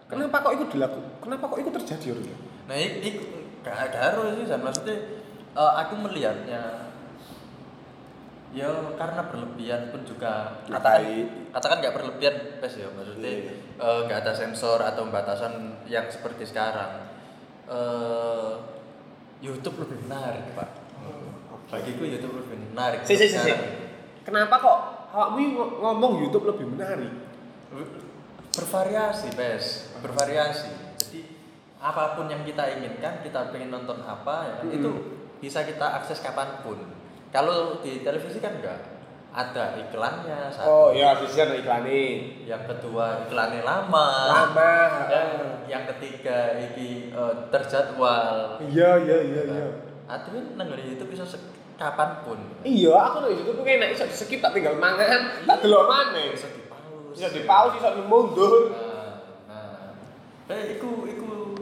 Kenapa 0.04 0.42
kok 0.42 0.54
itu 0.54 0.66
dilakukan? 0.70 1.22
Kenapa 1.22 1.44
kok 1.48 1.60
itu 1.60 1.70
terjadi 1.72 2.08
Rul? 2.12 2.28
nah 2.64 2.74
ik- 2.74 3.00
iku 3.04 3.24
gak 3.62 3.92
harus 3.94 4.36
sih 4.38 4.48
maksudnya 4.54 4.96
eh, 5.54 5.74
aku 5.78 5.94
melihatnya 6.00 6.90
ya 8.54 8.70
karena 8.94 9.22
berlebihan 9.26 9.90
pun 9.90 10.06
juga 10.06 10.62
katakan 10.64 11.04
katakan 11.50 11.78
nggak 11.80 11.96
berlebihan 11.96 12.36
bes 12.58 12.76
ya 12.76 12.86
maksudnya 12.88 13.30
Iya. 13.42 13.54
eh, 13.76 14.00
nggak 14.06 14.20
ada 14.22 14.34
sensor 14.34 14.78
atau 14.80 15.10
batasan 15.10 15.54
yang 15.88 16.06
seperti 16.08 16.46
sekarang 16.46 17.10
eh 17.66 18.52
YouTube 19.42 19.82
lebih 19.82 20.06
menarik 20.06 20.54
pak 20.54 20.70
bagiku 21.68 22.06
YouTube 22.06 22.38
lebih 22.38 22.58
menarik 22.70 23.02
Si, 23.02 23.18
si, 23.18 23.26
si, 23.26 23.34
si. 23.34 23.50
sekarang. 23.50 23.82
Kenapa 24.24 24.56
kok 24.56 24.78
awakmu 25.10 25.40
ng- 25.52 25.76
ngomong 25.80 26.22
YouTube 26.22 26.46
lebih 26.48 26.70
menarik? 26.70 27.12
bervariasi 28.54 29.34
pes 29.34 29.90
bervariasi 29.98 30.70
jadi 31.02 31.26
apa 31.82 32.14
pun 32.14 32.30
yang 32.30 32.46
kita 32.46 32.70
inginkan 32.72 33.26
kita 33.26 33.50
pengen 33.50 33.74
nonton 33.74 33.98
apa 34.00 34.36
ya 34.46 34.54
kan, 34.62 34.68
itu 34.70 34.92
bisa 35.44 35.60
kita 35.62 36.00
akses 36.00 36.24
kapan 36.24 36.64
pun 36.64 36.80
kalau 37.30 37.84
di 37.84 38.00
televisi 38.00 38.40
kan 38.40 38.56
enggak 38.56 38.80
ada 39.28 39.76
iklannya 39.76 40.48
satu 40.48 40.70
Oh 40.70 40.88
iya, 40.90 41.18
di 41.18 41.26
sini 41.26 41.42
ada 41.44 41.56
iklan 41.58 41.82
nih. 41.84 42.12
yang 42.46 42.64
kedua 42.64 43.26
iklannya 43.26 43.60
lama 43.62 44.08
Lama. 44.24 44.74
dan 45.10 45.28
yang 45.66 45.84
ketiga 45.86 46.54
ini 46.56 47.10
eh, 47.10 47.34
terjadwal 47.50 48.62
Iya, 48.64 49.02
iya, 49.02 49.18
iya, 49.26 49.42
iya. 49.44 49.68
Aduh, 50.06 50.54
nang 50.54 50.70
ngene 50.70 50.96
itu 50.96 51.04
bisa 51.04 51.26
kapan 51.76 52.22
pun 52.22 52.38
Iya, 52.62 52.94
aku 52.94 53.18
nih 53.20 53.36
YouTube 53.36 53.58
tuh 53.58 53.66
enak 53.66 53.90
iso 53.92 54.06
di 54.06 54.14
skip 54.14 54.38
tak 54.38 54.54
tinggal 54.54 54.78
mangan, 54.78 55.44
tak 55.44 55.58
delok 55.60 55.90
maneh. 55.90 56.32
bisa 56.32 56.48
dipaus 56.48 57.12
Bisa 57.12 57.28
di 57.28 57.42
pause, 57.44 57.74
bisa 57.76 57.90
mundur. 58.06 58.70
Nah, 58.70 59.18
nah. 59.50 59.98
Eh, 60.48 60.78
iku 60.78 61.04
iku 61.04 61.58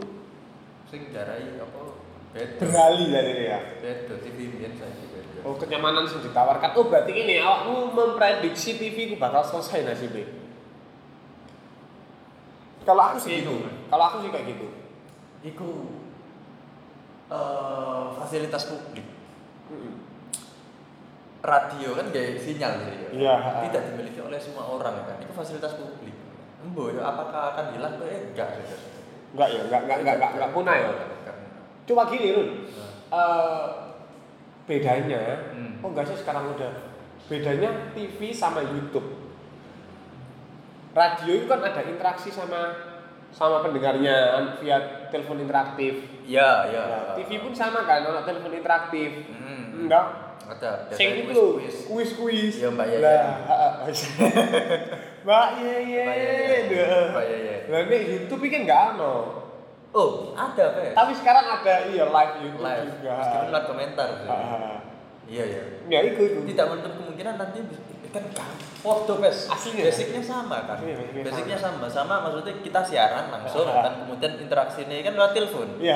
sing 0.86 1.08
darai 1.10 1.56
apa? 1.56 2.01
Beda. 2.32 2.64
Beralih 2.64 3.08
lah 3.12 3.24
ini 3.28 3.44
ya. 3.52 3.60
Beda 3.84 4.16
TV 4.24 4.38
mbiyen 4.56 4.74
saiki 4.80 5.06
beda. 5.12 5.40
Oh, 5.44 5.56
kenyamanan 5.60 6.08
yang 6.08 6.22
ditawarkan. 6.24 6.70
Oh, 6.80 6.88
berarti 6.88 7.12
ini 7.12 7.44
awakmu 7.44 7.92
memprediksi 7.92 8.80
TV 8.80 9.12
ku 9.12 9.16
bakal 9.20 9.44
selesai 9.44 9.84
nasibnya. 9.84 10.24
Kalau 12.88 13.02
aku 13.12 13.18
sih 13.20 13.44
gitu. 13.44 13.68
Kalau 13.92 14.04
aku 14.08 14.18
sih 14.24 14.32
kayak 14.32 14.48
gitu. 14.48 14.68
Iku 15.44 15.70
eh 17.32 18.06
fasilitas 18.16 18.64
publik. 18.72 19.06
Radio 21.42 21.90
kan 21.98 22.08
gaya 22.14 22.38
sinyal 22.40 22.72
sih. 22.86 22.96
ya. 22.96 23.10
Iya. 23.12 23.34
Tidak 23.68 23.82
dimiliki 23.92 24.20
oleh 24.24 24.40
semua 24.40 24.72
orang 24.72 25.04
kan. 25.04 25.20
Itu 25.20 25.36
fasilitas 25.36 25.76
publik. 25.76 26.16
Embo 26.64 26.94
ya 26.94 27.02
apakah 27.12 27.58
akan 27.58 27.66
hilang? 27.76 28.00
Eh 28.08 28.32
enggak 28.32 28.56
sih. 28.56 28.66
Enggak 29.36 29.48
ya, 29.52 29.62
enggak 29.68 29.82
enggak 29.84 29.98
enggak 30.00 30.16
enggak, 30.16 30.32
enggak 30.38 30.52
punah 30.56 30.76
ya. 30.80 30.92
Cuma 31.86 32.08
gini, 32.08 32.28
Run. 32.34 32.50
Nah. 32.70 32.92
Eh, 33.12 33.66
bedanya, 34.66 35.52
Hmm. 35.52 35.84
oh 35.84 35.92
enggak 35.92 36.08
sih 36.08 36.18
sekarang 36.22 36.56
udah 36.56 36.72
bedanya 37.28 37.92
TV 37.92 38.32
sama 38.32 38.64
YouTube. 38.64 39.20
Radio 40.92 41.32
itu 41.40 41.48
kan 41.48 41.64
ada 41.64 41.82
interaksi 41.88 42.28
sama 42.32 42.92
sama 43.32 43.64
pendengarnya 43.64 44.36
via 44.60 45.08
telepon 45.08 45.40
interaktif. 45.40 46.04
Iya, 46.28 46.68
iya. 46.68 46.84
Nah, 46.84 47.04
TV 47.16 47.40
pun 47.40 47.56
sama 47.56 47.88
kan, 47.88 48.04
ada 48.04 48.28
telepon 48.28 48.52
interaktif. 48.52 49.24
Hmm. 49.32 49.88
Enggak. 49.88 50.36
Ada. 50.52 50.92
Sing 50.92 51.16
itu 51.16 51.32
lho, 51.32 51.64
kuis-kuis. 51.88 52.60
Iya, 52.60 52.76
Mbak 52.76 52.88
Yaya. 52.92 53.00
Lah. 53.00 53.88
Mbak 55.26 55.48
Yeye. 55.64 56.04
Mbak 56.04 56.18
Yaya. 56.20 56.58
Duh. 56.68 57.04
Mbak 57.16 57.26
Yaya. 57.32 57.56
Lah 57.72 57.82
nek 57.88 58.02
YouTube 58.04 58.44
iki 58.52 58.58
enggak 58.68 59.00
ono. 59.00 59.41
Oh, 59.92 60.32
ada, 60.32 60.66
Pe. 60.72 60.96
Tapi 60.96 61.12
sekarang 61.14 61.46
ada 61.52 61.74
iya 61.86 62.08
live 62.08 62.34
YouTube 62.42 62.64
Live. 62.64 62.88
juga. 62.96 63.12
Meskipun 63.14 63.48
lewat 63.50 63.66
komentar. 63.68 64.10
Iya, 65.26 65.44
iya. 65.46 65.64
Ya 65.88 66.00
itu 66.02 66.22
itu. 66.22 66.40
Tidak 66.46 66.66
menutup 66.66 66.92
kemungkinan 66.96 67.36
nanti 67.36 67.60
kan 68.12 68.28
kan 68.28 68.44
foto 68.78 69.24
pes 69.24 69.48
Aslinya, 69.48 69.88
basicnya 69.88 70.20
sama 70.20 70.68
kan 70.68 70.76
Aslinya, 70.76 71.00
basicnya 71.00 71.24
basicnya 71.24 71.58
sama 71.58 71.88
sama 71.88 72.16
maksudnya 72.20 72.60
kita 72.60 72.84
siaran 72.84 73.32
langsung 73.32 73.64
kan 73.64 74.04
kemudian 74.04 74.36
interaksi 74.38 74.84
ini 74.84 75.00
kan 75.00 75.16
lewat 75.16 75.32
telepon 75.32 75.80
Iya. 75.80 75.96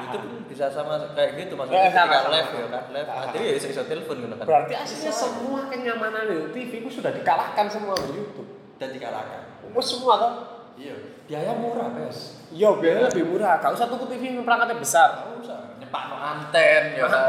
itu 0.00 0.16
pun 0.16 0.32
bisa 0.48 0.72
sama 0.72 0.96
kayak 1.12 1.36
gitu 1.36 1.52
Ya, 1.52 1.58
maksudnya 1.60 1.92
sama, 1.92 2.00
ketika 2.00 2.16
sama. 2.16 2.32
live 2.32 2.48
ya 2.50 2.64
kan 2.66 2.84
live 2.88 3.08
nanti 3.12 3.36
ya 3.38 3.52
bisa 3.52 3.66
bisa 3.68 3.82
telepon 3.84 4.16
gitu 4.18 4.34
kan 4.34 4.46
Berarti 4.48 4.72
aslinya 4.74 5.12
semua 5.12 5.60
kenyamanan 5.68 6.22
di 6.24 6.36
TV 6.50 6.72
itu 6.80 6.90
sudah 6.90 7.12
dikalahkan 7.12 7.66
semua 7.68 7.92
di 7.98 8.12
YouTube. 8.14 8.48
dan 8.80 8.88
dikalahkan 8.88 9.42
Oh 9.70 9.84
semua 9.84 10.14
kan? 10.16 10.32
Iya 10.80 10.94
biaya 11.28 11.52
murah 11.60 11.92
pes 11.92 12.40
Iya, 12.50 12.74
biayanya 12.82 13.06
lebih 13.14 13.24
murah. 13.30 13.62
Gak 13.62 13.78
usah 13.78 13.86
tuku 13.86 14.10
TV 14.10 14.34
perangkatnya 14.42 14.82
besar. 14.82 15.22
Nggak 15.22 15.38
usah 15.46 15.58
nyepak 15.78 16.02
no 16.10 16.16
anten 16.18 16.82
ya 16.98 17.06
kan 17.06 17.22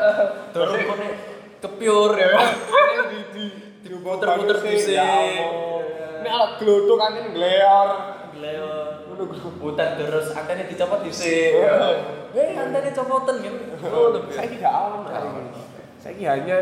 turun 0.54 0.82
kone 0.86 1.08
kepiur 1.62 2.12
ya 2.18 2.28
kan 2.34 2.50
di 3.14 3.20
di 3.34 3.46
di 3.86 3.90
Puter-puter 4.02 4.58
sih, 4.82 4.98
Allah. 4.98 5.86
Ini 6.22 6.30
alat 6.30 6.52
kan 6.58 7.12
ngeleor. 7.14 7.90
Leo 8.42 8.74
Ngono 9.06 9.24
ku. 9.30 9.70
hutan 9.70 10.00
terus 10.02 10.34
antennya 10.34 10.66
dicopot 10.66 11.06
di 11.06 11.14
sini 11.14 11.62
eh 12.34 12.58
antennya 12.58 12.90
oh 12.98 14.08
lebih 14.18 14.34
Saya 14.34 14.48
tidak 14.50 14.74
ono. 14.74 15.10
Saya 16.02 16.34
hanya 16.34 16.58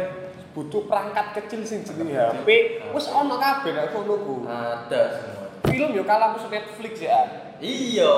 butuh 0.52 0.84
perangkat 0.90 1.40
kecil 1.40 1.64
sing 1.64 1.88
jenenge 1.88 2.20
HP. 2.20 2.48
Wis 2.92 3.08
ono 3.08 3.40
kabeh 3.40 3.72
nek 3.72 3.96
ngono 3.96 4.16
ku. 4.20 4.36
ada 4.44 5.39
Film 5.66 5.90
yo 5.92 6.04
kalah 6.04 6.32
musuh 6.32 6.48
Netflix 6.48 6.94
ya. 7.00 7.20
iya 7.58 8.12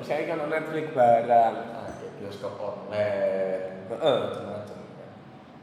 Saya 0.00 0.24
kan 0.26 0.40
Netflix 0.46 0.88
barang. 0.90 1.54
ada 1.58 2.06
bioskop 2.16 2.54
online 2.56 3.84
Heeh. 3.88 4.20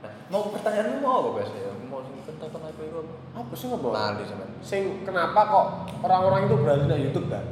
nah 0.01 0.11
mau 0.27 0.49
pertanyaanmu 0.49 0.97
mau 0.99 1.15
apa 1.23 1.29
guys 1.39 1.51
ya 1.51 1.69
mau 1.85 2.01
tentang 2.01 2.49
apa 2.51 2.81
itu 2.81 2.99
apa 3.31 3.53
sih 3.53 3.67
ngomong? 3.67 3.93
lali 3.93 4.23
sama 4.23 4.45
Sing 4.59 5.01
kenapa 5.01 5.39
kok 5.45 5.65
orang-orang 6.01 6.45
itu 6.45 6.55
beralih 6.57 6.85
ke 6.85 6.95
YouTube 6.99 7.27
kan? 7.27 7.45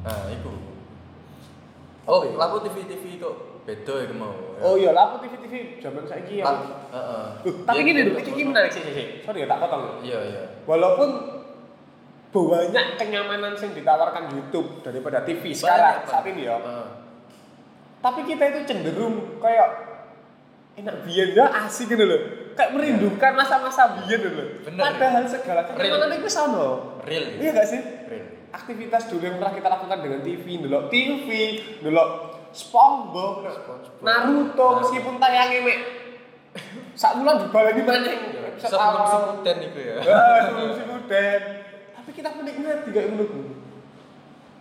nah 0.00 0.28
itu 0.28 0.52
oh 2.04 2.20
laku 2.34 2.56
TV 2.62 2.76
TV 2.86 3.04
kok 3.16 3.34
beda 3.64 3.94
ya 4.00 4.12
mau 4.12 4.32
Oh 4.58 4.74
iya, 4.74 4.90
lah 4.90 5.14
aku 5.14 5.22
TV-TV 5.22 5.78
zaman 5.78 6.02
saiki 6.02 6.42
ya. 6.42 6.50
Lah, 6.50 6.58
heeh. 6.90 7.26
Tapi 7.62 7.78
Iya, 7.78 7.86
gini 7.86 8.00
iya, 8.02 8.10
lho, 8.10 8.18
iki 8.18 8.42
menarik 8.42 8.74
sih, 8.74 8.82
sih, 8.82 8.90
sih. 8.90 9.06
Sorry 9.22 9.44
ya 9.44 9.46
tak 9.46 9.62
potong. 9.62 10.02
iya 10.02 10.18
iya 10.18 10.42
Walaupun 10.66 11.37
banyak 12.46 12.86
kenyamanan 12.94 13.58
yang 13.58 13.72
ditawarkan 13.74 14.24
YouTube 14.30 14.84
daripada 14.86 15.26
TV 15.26 15.50
sekarang 15.50 16.04
Banyak, 16.04 16.10
saat 16.12 16.24
ini 16.30 16.42
ya. 16.46 16.56
Heeh. 16.62 16.88
Tapi 17.98 18.20
kita 18.22 18.42
itu 18.54 18.60
cenderung 18.70 19.42
kayak 19.42 19.68
enak 20.78 21.02
biyen 21.02 21.34
ya 21.34 21.50
asik 21.66 21.90
gitu 21.90 22.04
loh. 22.06 22.20
Kayak 22.54 22.70
merindukan 22.78 23.32
masa-masa 23.34 23.98
biyen 23.98 24.22
gitu 24.22 24.30
loh. 24.38 24.48
Bener. 24.62 24.82
Padahal 24.86 25.24
segala 25.26 25.60
kenyamanan 25.66 26.14
itu 26.14 26.28
sono. 26.30 27.00
real 27.02 27.24
Iya 27.42 27.50
gak 27.58 27.66
sih? 27.66 27.80
real 28.06 28.26
Aktivitas 28.48 29.10
dulu 29.12 29.28
yang 29.28 29.36
pernah 29.36 29.52
kita 29.52 29.68
lakukan 29.68 29.98
dengan 30.00 30.20
TV, 30.24 30.44
dulu 30.64 30.88
TV, 30.88 31.28
dulu 31.84 32.00
SpongeBob, 32.48 33.44
SpongeBob. 33.44 34.00
Naruto 34.00 34.66
meskipun 34.80 35.20
tayangnya 35.20 35.60
mek 35.68 35.78
sak 36.98 37.20
bulan 37.20 37.44
dibaleni 37.44 37.82
maneh 37.86 38.14
episode 38.50 38.74
sebelum 38.74 39.04
sebutan 39.06 39.56
itu 39.62 39.78
ya 39.78 39.96
Ah, 40.10 40.38
sebelum 40.50 40.70
sebutan. 40.74 41.40
Tapi 42.08 42.24
kita 42.24 42.40
menikmati 42.40 42.88
kayak 42.88 43.12
ngono 43.12 43.24
ku. 43.28 43.40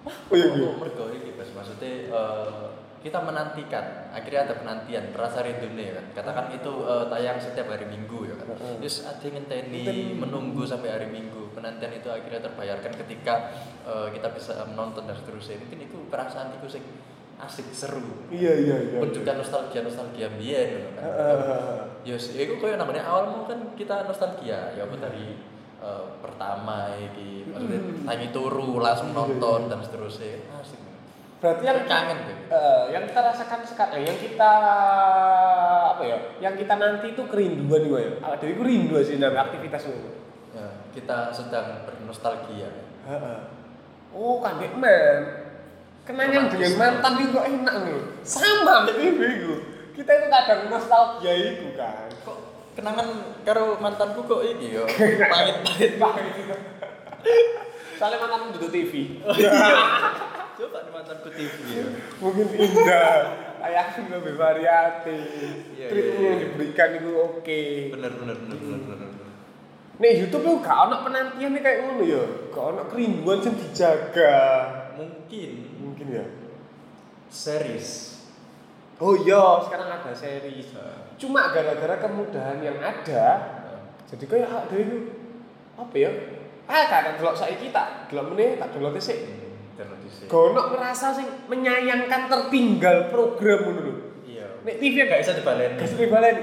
Oh 0.03 0.35
iya 0.35 0.51
iya. 0.51 0.67
Untuk 0.67 0.83
mergo 0.83 1.07
iki 1.15 1.31
Bas, 1.39 1.47
maksudnya 1.55 2.11
eh, 2.11 2.67
kita 2.99 3.23
menantikan. 3.23 4.11
Akhirnya 4.11 4.51
ada 4.51 4.59
penantian 4.59 5.15
rasa 5.15 5.47
rindunya 5.47 5.83
ya 5.87 5.93
kan? 5.95 6.05
Katakan 6.11 6.51
itu 6.51 6.71
eh, 6.83 7.07
tayang 7.07 7.39
setiap 7.39 7.71
hari 7.71 7.87
minggu 7.87 8.27
ya 8.27 8.35
kan? 8.35 8.51
Heeh. 8.51 8.83
terus 8.83 9.07
ada 9.07 9.23
yang 9.23 9.47
ngenteni 9.47 10.19
menunggu 10.19 10.67
sampai 10.67 10.91
hari 10.91 11.07
minggu. 11.07 11.55
Penantian 11.55 11.95
itu 11.95 12.11
akhirnya 12.11 12.51
terbayarkan 12.51 12.91
ketika 13.07 13.55
eh, 13.87 14.07
kita 14.11 14.27
bisa 14.35 14.67
menonton 14.67 15.07
dan 15.07 15.15
seterusnya. 15.15 15.63
Mungkin 15.63 15.87
itu 15.87 16.03
perasaan 16.11 16.51
itu 16.51 16.67
sing 16.67 16.83
asik 17.39 17.71
seru. 17.71 18.27
Iya 18.27 18.59
iya 18.59 18.75
iya. 18.91 18.99
menunjukkan 18.99 19.39
nostalgia 19.39 19.87
nostalgia 19.87 20.27
biyen 20.35 20.67
ngono 20.83 20.89
kan? 20.99 21.03
Heeh. 21.07 21.79
Yes, 22.11 22.35
ya 22.35 22.43
itu 22.43 22.59
kayak 22.59 22.75
namanya 22.75 23.07
awalmu 23.07 23.47
kan 23.47 23.71
kita 23.79 24.03
nostalgia. 24.03 24.75
Ya 24.75 24.83
apa 24.83 24.99
dari 24.99 25.55
eh, 25.83 26.05
pertama 26.19 26.93
iki 26.97 27.47
maksudnya 27.49 27.79
tangi 28.05 28.27
turu 28.33 28.79
langsung 28.81 29.13
nonton 29.13 29.69
dan 29.69 29.79
seterusnya 29.81 30.41
asik 30.59 30.87
Berarti 31.37 31.69
yang 31.69 31.85
kangen 31.85 32.37
Eh, 32.47 32.83
yang 32.95 33.03
kita 33.03 33.19
rasakan 33.19 33.59
sekarang, 33.67 34.07
yang 34.07 34.15
kita 34.15 34.53
apa 35.91 35.99
ya? 35.99 36.17
Yang 36.39 36.63
kita 36.63 36.79
nanti 36.79 37.11
itu 37.11 37.27
kerinduan 37.27 37.83
gue 37.91 37.99
ya. 37.99 38.11
Ada 38.23 38.45
itu 38.47 38.63
rindu 38.63 38.95
sih 39.03 39.19
dari 39.19 39.35
aktivitas 39.35 39.83
gue. 39.83 40.15
ya, 40.55 40.63
kita 40.95 41.35
sedang 41.35 41.83
bernostalgia 41.83 42.71
Heeh. 43.03 43.39
Oh, 44.15 44.39
kaget 44.39 44.79
men. 44.79 45.19
Kenangan 46.07 46.47
dengan 46.47 46.71
mantan 46.79 47.13
itu 47.19 47.35
kok 47.35 47.45
enak 47.51 47.75
nih. 47.83 47.99
Sama 48.23 48.87
nih 48.87 49.11
itu. 49.11 49.53
Kita 49.91 50.07
itu 50.07 50.27
kadang 50.31 50.71
nostalgia 50.71 51.33
itu 51.35 51.75
kan. 51.75 52.07
kok 52.23 52.46
kenangan 52.77 53.07
karo 53.41 53.81
mantanku 53.81 54.21
kok 54.29 54.45
iki 54.45 54.77
yo 54.77 54.85
pahit-pahit 54.85 55.97
Soalnya 57.97 58.21
mantan 58.21 58.53
duduk 58.53 58.69
TV. 58.69 59.17
coba 60.57 60.77
di 60.85 60.91
mantanku 60.93 61.29
TV 61.33 61.55
ya 61.81 61.85
Mungkin 62.21 62.47
indah. 62.53 63.13
Ayah 63.57 63.89
lebih 63.97 64.37
variatif. 64.37 65.65
Iya, 65.73 65.87
Treatment 65.89 66.21
iya, 66.21 66.29
yang 66.29 66.37
iya. 66.37 66.45
diberikan 66.45 66.89
itu 66.93 67.09
oke. 67.17 67.61
bener 67.97 68.11
bener 68.13 68.35
bener 68.37 68.57
bener 68.61 68.79
bener 68.85 69.09
bener. 69.09 69.29
Nih 69.97 70.13
YouTube 70.21 70.45
itu 70.45 70.53
gak 70.61 70.77
ono 70.77 70.95
penantian 71.01 71.57
kayak 71.57 71.77
ngono 71.89 72.03
ya. 72.05 72.23
Gak 72.53 72.65
ono 72.77 72.81
kerinduan 72.85 73.41
yang 73.41 73.55
dijaga. 73.57 74.37
mungkin 74.97 75.51
Mungkin 75.81 76.05
ya. 76.09 76.25
series 77.33 78.16
Oh 78.97 79.13
iya, 79.13 79.61
sekarang 79.61 79.89
ada 79.91 80.11
series. 80.11 80.73
Cuma 81.17 81.49
gara-gara 81.49 81.97
kemudahan 81.97 82.57
yang 82.59 82.77
ada, 82.77 83.25
jadi 84.05 84.25
kayak 84.25 84.49
ada 84.49 84.75
itu 84.75 84.97
apa 85.73 85.95
ya? 85.95 86.09
Ah, 86.65 86.83
kadang 86.85 87.15
delok 87.15 87.37
saiki 87.37 87.69
tak 87.69 88.09
delok 88.09 88.33
meneh 88.33 88.57
tak 88.57 88.73
delok 88.73 88.97
sini. 88.97 89.45
Gono 90.27 90.73
ngerasa 90.73 91.13
sing 91.13 91.27
menyayangkan 91.47 92.27
tertinggal 92.27 93.07
program 93.07 93.59
ngono 93.63 93.79
lho. 93.79 93.93
iya 94.25 94.49
Nek 94.65 94.75
TV 94.75 94.99
gak 94.99 95.07
gak 95.07 95.19
bisa 95.23 95.33
dibalen 95.37 95.71
Kasih 95.77 96.09
balen. 96.09 96.37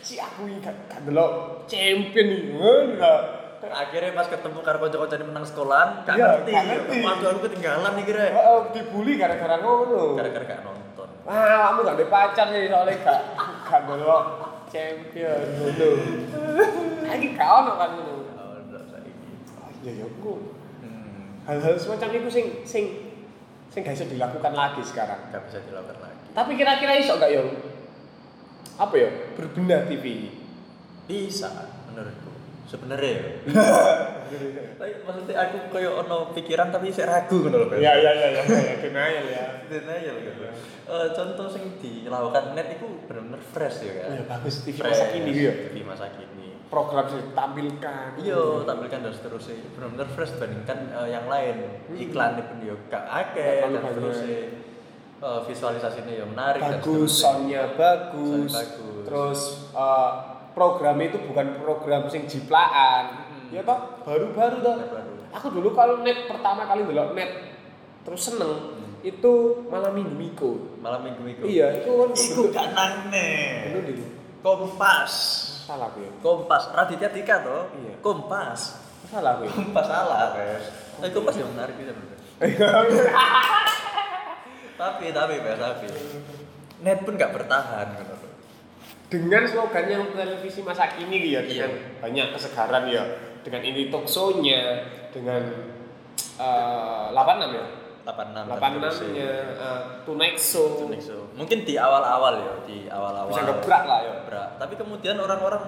Si 0.00 0.16
aku 0.16 0.46
iki 0.46 0.62
gak 0.62 0.88
gak 0.88 1.00
delok 1.04 1.66
champion. 1.66 2.28
Ngono 2.54 2.94
lah. 2.96 3.20
akhirnya 3.68 4.16
pas 4.16 4.30
ketemu 4.30 4.58
karo 4.62 4.78
kanca-kanca 4.80 5.20
menang 5.20 5.44
sekolahan 5.44 5.88
gak 6.06 6.14
Iya, 6.16 6.24
ngerti 6.24 6.50
gak 6.54 6.64
ngerti. 6.64 6.96
waduh 7.02 7.26
aku 7.28 7.40
ketinggalan 7.44 7.92
nih 7.92 8.04
kira 8.06 8.22
Heeh, 8.30 8.58
dibully 8.72 9.12
gara-gara 9.18 9.56
ngono. 9.60 10.16
gara-gara 10.16 10.44
gak 10.46 10.60
nonton 10.64 10.87
Wah, 11.28 11.44
kamu 11.68 11.78
gak 11.84 11.96
ada 12.00 12.06
pacar 12.08 12.46
nih 12.48 12.72
soalnya 12.72 12.96
gak 13.04 13.20
gak 13.68 13.80
delok 13.84 14.24
champion 14.72 15.44
ngono. 15.60 15.88
Lagi 17.04 17.26
gak 17.36 17.50
ono 17.52 17.72
kan 17.76 17.90
ngono. 17.92 18.14
Oh, 19.60 19.68
iya 19.84 19.92
ya 19.92 20.06
aku. 20.08 20.32
Hmm, 20.80 21.44
Hal-hal 21.44 21.76
semacam 21.76 22.08
itu 22.16 22.28
sing 22.32 22.46
sing 22.64 22.84
sing 23.68 23.80
gak 23.84 23.92
bisa 23.92 24.08
dilakukan 24.08 24.52
lagi 24.56 24.80
sekarang. 24.80 25.28
gak 25.28 25.44
bisa 25.44 25.60
dilakukan 25.68 26.00
lagi. 26.00 26.32
Tapi 26.32 26.52
kira-kira 26.56 26.96
iso 26.96 27.20
gak 27.20 27.28
ya? 27.28 27.44
Apa 28.80 28.94
ya? 28.96 29.10
Berbenah 29.36 29.84
TV. 29.84 30.32
Bisa, 31.04 31.48
menurutku. 31.88 32.32
Sebenarnya 32.64 33.10
ya. 33.12 33.24
Tapi 34.28 34.92
maksudnya 35.02 35.34
aku 35.40 35.56
kayak 35.72 35.92
ono 36.04 36.18
pikiran 36.36 36.68
tapi 36.68 36.92
saya 36.92 37.06
ragu 37.18 37.40
kan 37.44 37.52
loh. 37.52 37.68
Iya 37.72 37.92
iya 37.98 38.10
iya 38.14 38.28
iya 38.32 38.42
iya 38.44 38.74
denial 38.80 39.26
ya. 39.26 39.46
Denial 39.66 40.16
gitu. 40.22 40.42
Eh, 40.88 41.06
contoh 41.12 41.46
sing 41.52 41.64
dilakukan 41.80 42.56
net 42.56 42.80
itu 42.80 42.86
benar-benar 43.04 43.40
fresh 43.40 43.84
ya 43.84 43.92
kan. 44.00 44.04
Oh 44.08 44.14
ya 44.16 44.24
bagus 44.24 44.54
TV 44.64 44.76
Fresh, 44.80 44.92
masa 44.96 45.06
kini 45.12 45.30
ya. 45.36 45.52
TV 45.68 45.76
masa 45.84 46.06
kini. 46.16 46.48
Program 46.68 47.04
sih 47.08 47.20
tampilkan. 47.32 48.08
Iya, 48.20 48.42
tampilkan 48.68 48.98
dan 49.04 49.12
seterusnya. 49.12 49.56
Benar-benar 49.76 50.08
fresh 50.12 50.32
dibandingkan 50.36 50.78
eh, 50.92 51.08
yang 51.12 51.24
lain. 51.28 51.56
Iklan 51.96 52.40
pun 52.44 52.58
ya 52.64 52.74
gak 52.88 53.04
akeh 53.04 53.68
dan 53.68 53.80
seterusnya. 53.84 54.40
Eh, 55.18 55.40
visualisasinya 55.50 56.14
ya 56.14 56.22
menarik 56.22 56.62
dan 56.62 56.78
bagus, 56.78 57.10
soundnya 57.10 57.74
bagus, 57.74 58.54
bagus. 58.54 59.02
terus 59.02 59.40
eh, 59.74 60.12
program 60.54 60.94
itu 61.02 61.18
bukan 61.26 61.58
program 61.58 62.06
sing 62.06 62.30
jiplaan, 62.30 63.26
Hmm. 63.27 63.27
Ya 63.48 63.60
toh 63.62 63.78
baru-baru 64.02 64.56
toh. 64.60 64.74
Baru. 64.76 65.12
Aku 65.30 65.46
dulu 65.50 65.72
kalau 65.72 66.00
net 66.00 66.24
pertama 66.24 66.64
kali 66.64 66.84
delok 66.84 67.12
net 67.12 67.30
terus 68.02 68.22
seneng 68.24 68.76
Hmm. 68.98 69.06
itu 69.06 69.32
malam 69.68 69.94
minggu 69.94 70.10
Miko. 70.10 70.50
Malam 70.80 71.06
minggu 71.06 71.22
minggu. 71.22 71.42
Iya, 71.46 71.80
itu 71.80 71.90
kan 71.92 72.10
Iku 72.10 72.42
gak 72.50 72.66
nih. 73.08 74.02
Kompas. 74.38 75.12
salah 75.68 75.86
aku 75.86 76.00
ya. 76.00 76.10
Kompas, 76.18 76.72
Raditya 76.72 77.12
Dika 77.12 77.44
toh? 77.44 77.68
Iya. 77.76 77.94
Kompas. 78.00 78.80
Salah 79.06 79.36
aku 79.36 79.46
ya. 79.46 79.52
Kompas 79.52 79.86
salah, 79.86 80.32
guys. 80.32 80.64
Tapi 80.96 81.12
Kompas 81.12 81.36
yang 81.36 81.52
menarik 81.52 81.76
gitu. 81.76 81.92
tapi 84.78 85.10
tapi 85.10 85.34
Bes, 85.38 85.58
tapi 85.58 85.86
net 86.80 87.02
pun 87.02 87.14
gak 87.14 87.34
bertahan 87.34 87.86
gitu. 87.98 88.14
dengan 89.08 89.42
slogan 89.42 89.86
yang 89.88 90.04
televisi 90.12 90.60
masa 90.60 90.86
kini 90.92 91.16
gitu 91.18 91.28
ya 91.32 91.40
dengan 91.42 91.70
Iya. 91.72 91.98
banyak 91.98 92.26
kesegaran 92.36 92.84
ya 92.86 93.02
dengan 93.42 93.62
ini 93.62 93.88
talk 93.88 94.04
show-nya 94.04 94.84
dengan 95.10 95.42
eh 96.38 97.06
86 97.10 97.58
ya 97.58 97.66
86 98.08 98.56
86 98.56 99.12
nya 99.12 99.30
Show 100.40 100.80
Tonight 100.80 101.04
Show. 101.04 101.22
Mungkin 101.36 101.68
di 101.68 101.76
awal-awal 101.76 102.40
ya, 102.40 102.52
di 102.64 102.78
awal-awal. 102.88 103.28
bisa 103.28 103.44
gebrak 103.44 103.84
lah 103.84 103.98
ya 104.00 104.12
Gebrak. 104.24 104.48
Tapi 104.56 104.74
kemudian 104.80 105.20
orang-orang 105.20 105.60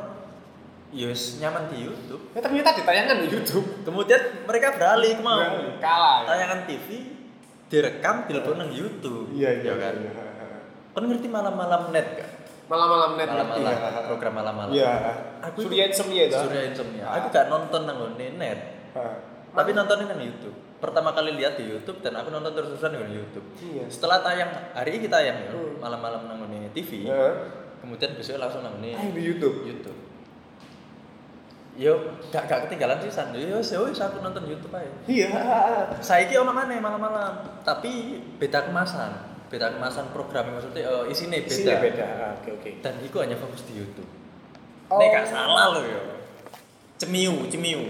Yus 0.90 1.38
nyaman 1.38 1.68
di 1.70 1.84
YouTube. 1.86 2.32
ya 2.34 2.40
ternyata 2.42 2.74
ditayangkan 2.74 3.22
di 3.22 3.28
YouTube 3.30 3.86
Kemudian 3.86 4.42
mereka 4.42 4.74
beralih 4.74 5.14
ke 5.14 5.22
mau 5.22 5.38
kalah 5.78 6.26
ya 6.26 6.28
tayangan 6.34 6.60
TV 6.66 6.88
direkam 7.70 8.16
dilebok 8.26 8.54
nang 8.58 8.72
YouTube. 8.72 9.30
iya 9.30 9.60
iya 9.60 9.70
Ya 9.70 9.74
kan. 9.78 9.94
iya. 10.00 10.12
Kan 10.90 11.02
ngerti 11.06 11.28
malam-malam 11.30 11.92
net 11.94 12.08
kan? 12.18 12.30
Malam-malam 12.70 13.18
net 13.18 13.26
Malam-malam 13.26 13.66
iya. 13.66 14.00
program 14.06 14.32
malam-malam. 14.38 14.70
iya 14.70 14.92
Aku 15.42 15.66
Surya 15.66 15.90
Insomnia 15.90 16.30
itu 16.30 16.38
Surya 16.38 16.62
Insomnia. 16.70 17.04
Aku 17.10 17.26
gak 17.34 17.50
nonton 17.50 17.82
nang 17.82 17.98
net, 18.14 18.58
tapi 19.50 19.70
nontonnya 19.74 20.06
nang 20.06 20.22
YouTube. 20.22 20.54
Pertama 20.80 21.12
kali 21.12 21.36
lihat 21.36 21.60
di 21.60 21.68
YouTube 21.68 22.00
dan 22.00 22.16
aku 22.16 22.32
nonton 22.32 22.56
terus-terusan 22.56 22.96
di 22.96 23.18
YouTube. 23.18 23.44
Iya. 23.60 23.84
Setelah 23.90 24.22
tayang 24.24 24.48
hari 24.72 24.96
ini 24.96 25.10
tayang 25.10 25.36
ya, 25.44 25.50
Hmm. 25.52 25.76
malam-malam 25.82 26.30
nang 26.30 26.40
ngone 26.40 26.70
TV. 26.72 27.04
Heeh. 27.04 27.34
Kemudian 27.82 28.16
besok 28.16 28.40
langsung 28.40 28.62
nang 28.64 28.78
ngone 28.78 28.94
Ah, 28.94 29.04
di 29.10 29.20
YouTube 29.20 29.66
YouTube. 29.66 29.98
Yo, 31.80 31.96
gak 32.28 32.44
gak 32.44 32.68
ketinggalan 32.68 33.00
sih 33.00 33.08
san. 33.08 33.32
Yo, 33.32 33.56
wis 33.56 33.72
wis 33.72 34.00
aku 34.00 34.20
nonton 34.20 34.44
YouTube 34.44 34.72
aja. 34.74 34.90
iya 35.08 35.28
Saiki 35.98 36.36
ono 36.36 36.52
mana 36.52 36.76
malam-malam, 36.76 37.60
tapi 37.64 38.20
beda 38.36 38.68
kemasan. 38.68 39.29
Beda 39.50 39.74
kemasan 39.74 40.14
program 40.14 40.54
maksudnya 40.54 40.86
eh, 40.86 41.12
isinya 41.12 41.36
beda. 41.42 41.50
Isinya 41.50 41.76
beda 41.82 42.06
Ah, 42.06 42.32
oke 42.38 42.50
oke 42.54 42.70
Dan 42.80 42.94
itu 43.02 43.16
hanya 43.18 43.34
fokus 43.34 43.66
di 43.66 43.82
YouTube. 43.82 44.06
Oh. 44.86 45.02
Nek 45.02 45.10
gak 45.10 45.26
salah 45.26 45.74
loh 45.74 45.84
yo. 45.84 46.02
Cemiu, 47.02 47.44
cemiu. 47.50 47.82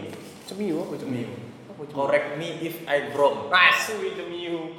cemiu 0.49 0.77
apa 0.83 0.95
Cemiu. 0.99 1.31
apa 1.69 1.83
cemiu 1.85 1.95
Correct 1.95 2.29
me 2.41 2.49
if 2.65 2.81
I 2.89 3.13
wrong. 3.13 3.53
Asu 3.53 4.01
cemiu 4.17 4.75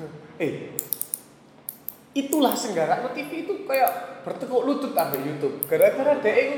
eh 0.42 0.72
itulah 2.16 2.56
senggarak 2.56 3.06
TV 3.14 3.46
itu 3.46 3.54
kayak 3.68 4.24
bertekuk 4.26 4.66
lutut 4.66 4.92
sampai 4.96 5.22
YouTube 5.22 5.62
gara-gara 5.70 6.18
dia 6.18 6.34
itu 6.42 6.56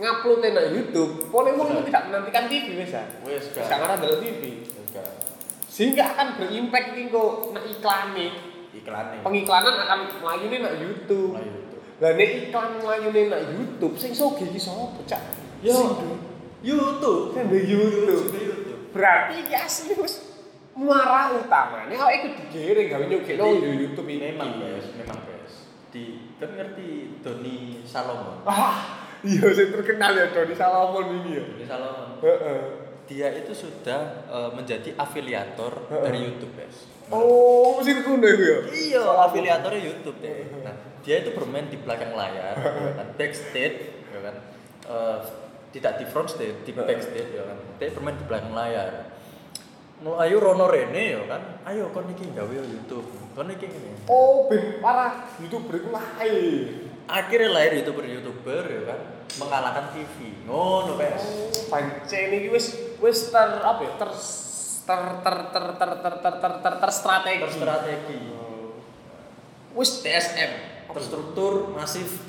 ngupload 0.00 0.42
nang 0.42 0.72
YouTube 0.72 1.28
boleh 1.28 1.52
wong 1.54 1.68
itu 1.76 1.92
tidak 1.92 2.10
menantikan 2.10 2.50
TV 2.50 2.82
bisa 2.82 3.04
Wes 3.22 3.52
bisa 3.52 3.74
ngarah 3.78 4.00
dalam 4.00 4.18
TV 4.18 4.64
sehingga 5.70 6.16
akan 6.16 6.28
berimpact 6.36 6.98
kok 6.98 7.32
nak 7.54 7.64
iklan 7.68 8.06
nih 8.16 8.32
Iklannya. 8.72 9.20
pengiklanan 9.20 9.74
akan 9.84 9.98
melayuni 10.18 10.56
nak 10.60 10.74
YouTube 10.80 11.36
YouTube. 11.36 11.82
lah 12.00 12.10
nek 12.16 12.28
iklan 12.48 12.68
melayuni 12.80 13.22
nak 13.28 13.42
YouTube 13.52 13.94
sing 14.00 14.12
soge 14.12 14.48
iki 14.48 14.56
sapa 14.56 14.96
cak 15.04 15.22
Yo. 15.60 15.76
YouTube. 16.64 17.36
sing 17.36 17.46
YouTube 17.52 18.32
berarti 18.92 19.34
iki 19.40 19.54
asli 19.54 19.92
wis 19.96 20.24
muara 20.72 21.36
utamanya 21.36 21.92
kalau 21.92 22.12
ikut 22.12 22.32
digiring 22.48 22.88
gawe 22.88 23.04
di 23.04 23.68
YouTube 23.76 24.08
ini 24.08 24.32
Memang 24.32 24.56
guys, 24.56 24.88
memang 24.96 25.20
guys. 25.20 25.52
Di 25.92 26.32
kan 26.40 26.48
ngerti 26.56 27.20
Doni 27.20 27.84
Salomon. 27.84 28.40
ah 28.48 29.04
iya 29.20 29.52
sing 29.52 29.68
terkenal 29.68 30.16
ya 30.16 30.32
Doni 30.32 30.56
Salomon 30.56 31.06
ini 31.20 31.30
ya 31.36 31.42
Doni 31.44 31.64
Salomon. 31.68 32.08
heeh 32.24 32.60
Dia 33.04 33.28
itu 33.36 33.52
sudah 33.52 34.24
eh, 34.24 34.50
menjadi 34.56 34.96
afiliator 34.96 35.92
Heeh. 35.92 36.02
dari 36.02 36.18
YouTube 36.24 36.56
guys. 36.56 36.88
Oh, 37.12 37.76
mesti 37.76 38.00
kuno 38.00 38.24
iku 38.24 38.42
ya. 38.42 38.58
Iya, 38.72 39.04
afiliatornya 39.28 39.80
YouTube 39.84 40.18
deh. 40.24 40.48
Nah, 40.64 40.72
dia 41.04 41.20
itu 41.20 41.36
bermain 41.36 41.68
di 41.68 41.76
belakang 41.76 42.16
layar, 42.16 42.56
ya 42.56 42.92
kan, 42.96 43.08
backstage, 43.20 43.92
ya 44.08 44.20
kan. 44.24 44.34
Eh, 44.88 45.18
tidak 45.76 46.00
di 46.00 46.04
front 46.08 46.32
stage, 46.32 46.64
di 46.64 46.72
backstage, 46.72 47.36
ya 47.36 47.44
kan. 47.44 47.60
Dia 47.76 47.92
bermain 47.92 48.16
di 48.16 48.24
belakang 48.24 48.56
layar. 48.56 49.12
Mau 50.02 50.18
ayo 50.18 50.42
Rono 50.42 50.66
Rene 50.66 51.14
ya 51.14 51.22
kan, 51.30 51.62
ayo 51.62 51.86
kon 51.94 52.10
iki 52.10 52.34
gawe 52.34 52.50
YouTube, 52.50 53.06
kon 53.38 53.46
iki 53.46 53.70
ngene. 53.70 54.02
Oh, 54.10 54.50
ben 54.50 54.82
parah 54.82 55.30
YouTuber 55.38 55.78
iku 55.78 55.94
lahir. 55.94 56.90
Akhirnya 57.06 57.54
lahir 57.54 57.82
youtuber 57.82 58.06
youtuber 58.10 58.66
ya 58.66 58.82
kan, 58.94 58.98
mengalahkan 59.38 59.94
TV. 59.94 60.42
Ngono 60.42 60.98
pes. 60.98 61.22
Pancen 61.70 62.34
iki 62.34 62.50
wis 62.50 62.98
wis 62.98 63.30
ter 63.30 63.62
apa 63.62 63.78
ya? 63.86 63.92
Ter 63.94 64.10
ter 64.82 65.00
ter 65.20 65.36
ter 65.48 65.66
ter 65.74 65.90
ter 65.96 66.14
ter 66.18 66.34
ter 66.38 66.52
ter 66.58 66.74
terstrategi. 66.78 67.40
Berstrategi. 67.40 68.18
Wis 69.72 70.04
TSM, 70.04 70.52
terstruktur, 70.90 71.72
masif, 71.72 72.20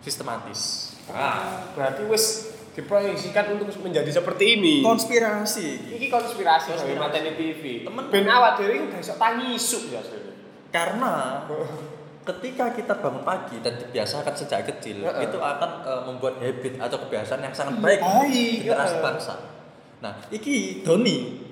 sistematis. 0.00 0.92
Ah, 1.06 1.68
berarti 1.76 2.08
wis 2.08 2.24
diproyeksikan 2.72 3.52
untuk 3.52 3.68
menjadi 3.80 4.10
seperti 4.10 4.56
ini. 4.56 4.74
konspirasi. 4.80 5.92
Iki 5.92 6.08
konspirasi 6.08 6.72
Konspirasi. 6.72 6.82
dari 6.84 6.96
materi 6.96 7.30
TV. 7.32 7.62
Temen- 7.84 8.08
ben 8.08 8.26
awak 8.26 8.60
dhewe 8.60 8.88
gak 8.88 9.00
iso 9.00 9.14
tangi 9.16 9.54
isuk 9.54 9.92
ya. 9.92 10.00
Karena 10.68 11.40
ketika 12.28 12.74
kita 12.74 12.98
bangun 12.98 13.22
pagi 13.22 13.60
dan 13.60 13.78
dibiasakan 13.78 14.34
sejak 14.34 14.66
kecil, 14.66 15.04
Heeh. 15.04 15.24
itu 15.24 15.38
akan 15.38 15.70
eh, 15.84 16.02
membuat 16.04 16.40
habit 16.40 16.74
atau 16.76 16.96
kebiasaan 17.06 17.40
yang 17.40 17.54
sangat 17.54 17.76
baik 17.78 18.00
Baik, 18.00 18.66
generasi 18.66 18.96
bangsa. 19.00 19.34
Nah, 20.00 20.12
iki 20.28 20.80
Doni. 20.82 21.45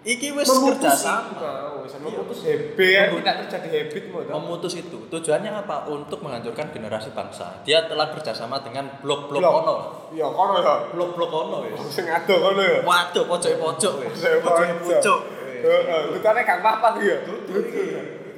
Iki 0.00 0.32
wis 0.32 0.48
memutus 0.48 0.80
kerja 0.80 0.90
itu, 0.90 1.04
sama. 1.36 1.52
Wis 1.84 1.92
memutus 2.00 2.40
habit, 2.40 2.72
Memut- 2.72 3.20
tidak 3.20 3.36
terjadi 3.44 3.68
habit 3.70 4.04
mau 4.08 4.20
tau. 4.22 4.32
Memutus 4.34 4.72
itu. 4.74 4.98
Tujuannya 5.06 5.50
apa? 5.54 5.84
Untuk 5.86 6.18
menghancurkan 6.20 6.72
generasi 6.72 7.12
bangsa. 7.12 7.60
Dia 7.62 7.84
telah 7.84 8.08
bekerjasama 8.08 8.60
dengan 8.60 8.88
blok-blok 8.98 9.38
Blok. 9.38 9.54
ono. 9.60 9.76
Ya 10.10 10.24
kono 10.26 10.56
ya. 10.58 10.88
Blok-blok 10.90 11.28
ono 11.30 11.56
wis. 11.64 11.76
Sing 11.90 12.08
ado 12.08 12.32
kono 12.32 12.58
ya. 12.58 12.80
Waduh, 12.80 13.28
pojok-pojok 13.28 13.92
wis. 14.00 14.18
Pojok-pojok. 14.40 15.20
Heeh, 15.60 16.00
tukane 16.10 16.40
gak 16.40 16.58
apa-apa 16.58 16.96
ya. 16.98 17.20
Itu 17.20 17.44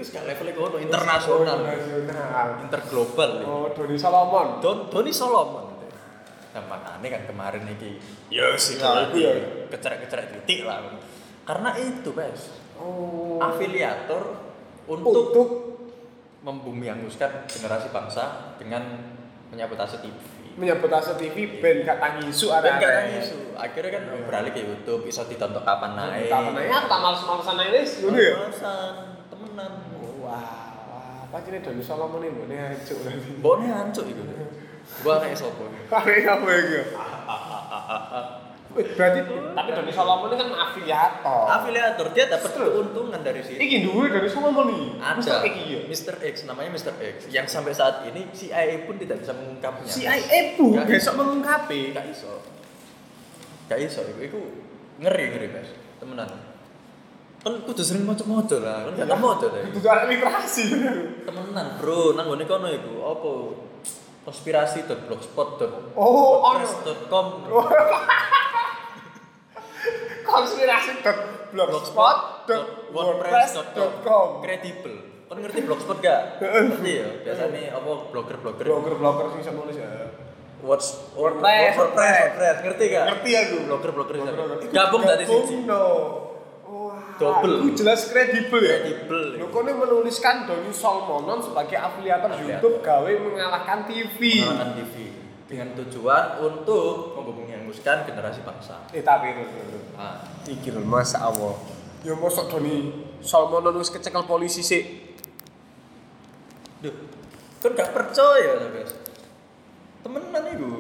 gak 0.02 0.24
levelnya 0.26 0.52
kono 0.52 0.76
internasional. 0.76 1.58
Internasional. 1.62 2.46
Interglobal. 2.60 3.30
iki. 3.38 3.46
Oh, 3.46 3.66
Doni 3.70 3.94
Solomon. 3.94 4.46
Don 4.58 4.90
Doni 4.90 5.12
Solomon. 5.14 5.66
Nah, 6.52 6.60
makanya 6.68 7.08
kan 7.08 7.22
kemarin 7.24 7.64
iki 7.64 7.96
ya 8.28 8.52
sih 8.58 8.76
Ya, 8.76 9.08
itu 9.08 9.24
ya. 9.24 9.32
kecerek-kecerek 9.70 10.26
titik 10.36 10.68
lah. 10.68 10.84
Karena 11.42 11.70
itu, 11.78 12.10
Bes. 12.14 12.54
Oh. 12.78 13.38
Afiliator 13.42 14.22
untuk, 14.86 15.30
Untuk 15.30 15.48
membumianguskan 16.42 17.46
generasi 17.46 17.94
bangsa 17.94 18.54
dengan 18.58 18.82
menyabotase 19.54 20.02
TV. 20.02 20.14
menyebut 20.52 20.92
asa 20.92 21.16
TV 21.16 21.64
ben 21.64 21.80
gak 21.80 21.96
tangi 21.96 22.28
isu 22.28 22.52
Dan 22.52 22.60
ada 22.60 22.70
gak 22.76 22.92
ada 22.92 23.02
isu. 23.24 23.56
Akhirnya 23.56 23.90
kan 23.96 24.02
beralih 24.28 24.52
ke 24.52 24.60
YouTube, 24.60 25.08
bisa 25.08 25.24
ditonton 25.24 25.64
kapan 25.64 25.96
naik. 25.96 26.28
Kapan 26.28 26.52
naik? 26.52 26.68
Tak 26.68 27.00
males-malesan 27.00 27.54
naik 27.56 27.70
wis. 27.72 27.90
Ngono 28.04 28.18
ya. 28.20 28.34
Malesan, 28.36 28.94
temenan. 29.32 29.72
Wah, 30.20 31.24
apa 31.24 31.36
jenenge 31.48 31.64
Doni 31.64 31.80
Solomon 31.80 32.20
ini 32.20 32.36
mbone 32.36 32.56
hancur. 32.68 33.00
Mbokne 33.40 33.68
hancur 33.72 34.04
itu. 34.12 34.22
Gua 35.00 35.24
kayak 35.24 35.40
sopo. 35.40 35.72
Kare 35.88 36.20
apa 36.20 36.48
iki? 36.52 36.80
Berarti 38.72 39.20
tapi 39.52 39.68
Doni 39.76 39.92
Solomon 39.92 40.32
ini 40.32 40.36
kan 40.40 40.48
afiliator. 40.48 41.44
Afiliator 41.44 42.06
dia 42.16 42.24
dapat 42.24 42.50
keuntungan 42.56 43.20
dari 43.20 43.44
situ. 43.44 43.60
Iki 43.60 43.76
duwe 43.84 44.08
Doni 44.08 44.28
Solomon 44.32 44.66
iki. 44.72 44.86
Ada 44.96 45.34
iki 45.44 45.62
ya. 45.68 45.80
Mr. 45.84 46.16
X 46.24 46.34
namanya 46.48 46.70
Mr. 46.72 46.94
X 46.96 47.16
yang 47.28 47.44
sampai 47.44 47.76
saat 47.76 48.08
ini 48.08 48.32
CIA 48.32 48.88
pun 48.88 48.96
tidak 48.96 49.20
bisa 49.20 49.36
mengungkapnya. 49.36 49.88
CIA 49.92 50.56
bu 50.56 50.72
Gak 50.80 50.88
besok 50.88 51.14
mengungkapi. 51.20 51.92
Gak 51.92 52.06
iso. 52.08 52.32
Gak 53.68 53.78
iso 53.80 54.00
iku 54.08 54.20
iku 54.24 54.40
ngeri 55.04 55.24
ngeri 55.36 55.48
Mas. 55.52 55.68
Temenan. 56.00 56.30
Kan 57.42 57.58
kudu 57.66 57.82
sering 57.82 58.06
maca-maca 58.06 58.54
lah, 58.62 58.86
kan 58.86 59.02
gak 59.02 59.08
tau 59.10 59.18
maca 59.18 59.46
deh. 59.50 59.66
Itu 59.74 59.82
ada 59.82 60.06
literasi. 60.06 60.62
Temenan, 61.26 61.74
Bro, 61.82 62.14
nang 62.14 62.30
ngene 62.30 62.46
kono 62.46 62.70
iku 62.70 63.02
apa 63.02 63.30
Oh, 65.98 66.38
ono. 70.22 70.30
konspirasi.blogspot.com 70.30 72.22
Konspirasi.blogspot.wordpress.com 72.92 74.28
kredibel. 74.42 74.94
Kan 75.32 75.40
ngerti 75.40 75.64
blogspot 75.64 76.04
gak? 76.04 76.44
Ngerti 76.44 76.92
ya, 76.92 77.08
biasanya 77.24 77.72
apa 77.72 77.90
blogger-blogger 78.12 78.68
Blogger-blogger 78.68 79.32
sing 79.32 79.40
iso 79.40 79.56
nulis 79.56 79.80
ya. 79.80 80.12
What's 80.60 81.08
WordPress, 81.16 81.72
WordPress, 81.74 82.36
WordPress, 82.36 82.56
ngerti 82.68 82.84
gak? 82.92 83.04
Ngerti 83.08 83.30
aku. 83.40 83.56
Blogger-blogger 83.64 84.14
itu. 84.20 84.28
Blogger-blogger. 84.28 84.68
Gabung 84.76 85.08
dari 85.08 85.24
siji. 85.24 85.64
no. 85.64 85.80
Wah, 86.68 87.16
Double. 87.16 87.64
Itu 87.64 87.80
jelas 87.80 88.12
kredibel 88.12 88.60
ya. 88.60 88.84
Kredibel. 88.84 89.40
Lo 89.40 89.48
kono 89.48 89.72
menuliskan 89.72 90.44
Doni 90.44 90.68
Solmonon 90.68 91.40
sebagai 91.40 91.80
afiliator. 91.80 92.36
YouTube 92.36 92.84
gawe 92.84 93.12
mengalahkan 93.16 93.88
TV. 93.88 94.44
Mengalahkan 94.44 94.84
TV 94.84 95.16
dengan 95.48 95.72
tujuan 95.80 96.44
untuk 96.44 97.16
membungkuskan 97.72 98.04
generasi 98.04 98.40
bangsa. 98.44 98.76
Eh 98.92 99.00
tapi 99.00 99.32
itu. 99.32 99.44
Nah, 99.96 100.20
Iki 100.44 100.68
lho 100.76 100.84
masa 100.84 101.24
Allah. 101.24 101.56
Ya 102.04 102.12
mosok 102.12 102.52
Doni 102.52 103.08
Solmonon 103.24 103.80
wis 103.80 103.88
kecekel 103.88 104.28
polisi 104.28 104.60
sih. 104.60 105.08
duh, 106.82 106.90
kan 107.62 107.78
gak 107.78 107.94
percaya 107.94 108.58
lah 108.58 108.68
guys. 108.74 108.90
Temenan 110.02 110.44
itu. 110.50 110.70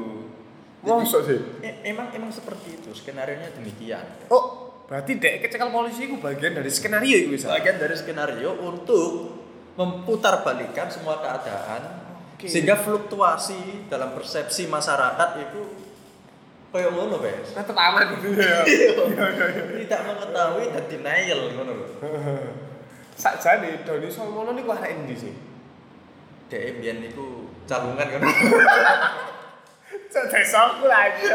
Mosok 0.82 1.20
sih. 1.24 1.38
emang 1.86 2.10
emang 2.10 2.28
seperti 2.34 2.82
itu 2.82 2.90
skenario 2.92 3.38
nya 3.38 3.54
demikian. 3.54 4.02
Oh, 4.28 4.74
berarti 4.90 5.16
dek 5.16 5.46
kecekel 5.46 5.70
polisi 5.70 6.10
itu 6.10 6.18
bagian 6.18 6.58
dari 6.58 6.68
skenario 6.68 7.16
itu 7.16 7.28
bisa. 7.38 7.54
Bagian 7.54 7.78
dari 7.78 7.94
skenario 7.94 8.58
untuk 8.58 9.40
memutarbalikkan 9.78 10.90
semua 10.90 11.22
keadaan 11.22 12.02
Oke. 12.36 12.50
sehingga 12.50 12.76
fluktuasi 12.76 13.86
dalam 13.86 14.12
persepsi 14.12 14.66
masyarakat 14.66 15.30
itu 15.38 15.81
kayak 16.72 16.90
ngono 16.96 17.20
guys. 17.20 17.52
Nah, 17.52 17.64
aman 17.68 18.16
gitu 18.16 18.32
ya. 18.40 18.64
tidak 19.84 20.00
mengetahui 20.08 20.72
dan 20.72 20.84
denial 20.88 21.40
ngono 21.52 21.72
lho. 21.76 21.86
Sakjane 23.12 23.84
Doni 23.84 24.08
Solmonon 24.08 24.56
iku 24.56 24.72
arek 24.72 25.04
endi 25.04 25.14
sih? 25.14 25.34
Dek 26.48 26.80
biyen 26.80 27.04
niku 27.04 27.52
calungan 27.68 28.08
kan. 28.08 28.20
Cek 30.12 30.24
desaku 30.32 30.88
lagi. 30.88 31.28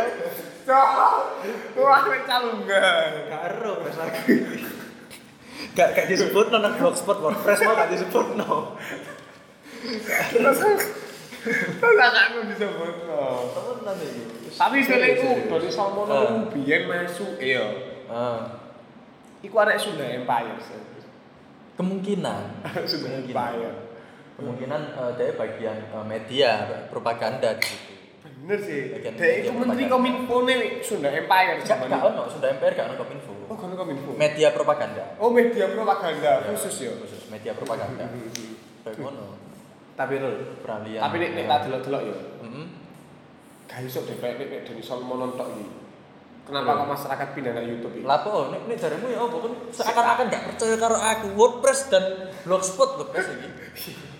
Cok. 0.65 1.21
Wah, 1.77 2.01
calungan. 2.25 3.11
Karo 3.29 3.71
wes 3.85 3.97
aku. 3.97 4.33
Gak 5.77 5.93
gak 5.93 6.09
disebut 6.09 6.49
nang 6.49 6.73
blogspot 6.81 7.17
WordPress 7.21 7.61
mah 7.61 7.73
gak 7.85 7.93
disebut 7.93 8.27
no. 8.37 8.77
Terus 10.33 10.59
Aku 11.37 12.37
disebut. 12.47 12.93
Temenan 13.47 13.95
iki. 13.99 14.23
Tapi 14.49 14.77
Solmonon 15.67 16.09
Ah. 16.09 16.23
iku 16.23 16.37
biyen 16.51 16.81
masuk 16.85 17.37
iya. 17.37 17.65
Ah, 18.07 18.39
Iku 19.39 19.53
arek 19.55 19.77
Sunda 19.77 20.01
Empire. 20.03 20.57
kemungkinan 21.77 22.41
Sunda 22.89 23.13
Kemungkinan. 23.13 23.53
Empire. 23.53 23.73
kemungkinan 24.33 24.81
eh, 24.93 25.11
dia 25.13 25.29
bagian 25.33 25.77
eh, 25.83 26.05
media 26.05 26.49
propaganda 26.89 27.53
gitu. 27.57 27.93
Bener 28.41 28.57
sih. 28.59 28.97
Media 28.97 29.29
iku 29.43 29.53
menteri 29.55 29.85
kominfo 29.85 30.41
nih 30.43 30.81
Sunda 30.81 31.09
Empire 31.09 31.57
Gak 31.59 31.85
itu. 31.85 31.93
ono 31.93 32.25
Sunda 32.25 32.49
MPR 32.49 32.73
gak 32.73 32.85
ono 32.87 32.95
Kominfo. 32.97 33.33
Oh, 33.45 33.55
kan 33.55 33.69
kominfo. 33.71 34.13
Media 34.13 34.49
propaganda. 34.51 35.05
Oh, 35.17 35.29
media 35.29 35.69
propaganda 35.69 36.41
khusus 36.43 36.75
ya. 36.81 36.91
Khusus 36.95 37.29
media 37.29 37.53
propaganda. 37.53 38.09
Kayak 38.83 38.97
ngono. 38.97 39.36
Tapi 39.97 40.13
Rul, 40.21 40.61
Peralihan. 40.61 41.01
tapi 41.01 41.15
nek 41.17 41.31
nek 41.33 41.45
tak 41.49 41.59
delok-delok 41.65 42.01
ya. 42.05 42.17
Heeh. 42.45 42.65
Gak 43.65 43.79
iso 43.81 44.05
deh 44.05 44.13
kayak 44.21 44.37
nek 44.37 44.61
Deni 44.69 44.83
Solmonon 44.85 45.33
tok 45.33 45.49
iki. 45.57 45.65
Kenapa 46.47 46.79
kok 46.79 46.87
masyarakat 46.87 47.27
pindah 47.35 47.51
ke 47.51 47.61
YouTube 47.65 47.93
iki? 47.97 48.05
Lapo, 48.05 48.53
nek 48.53 48.61
nek 48.69 48.77
jarimu 48.77 49.09
ya 49.09 49.25
apa 49.25 49.35
kan 49.41 49.53
seakan-akan 49.73 50.25
gak 50.29 50.43
percaya 50.53 50.75
karo 50.77 50.95
aku 50.95 51.27
WordPress 51.33 51.79
dan 51.89 52.03
Blogspot 52.45 52.89
WordPress 53.01 53.27
iki. 53.35 53.49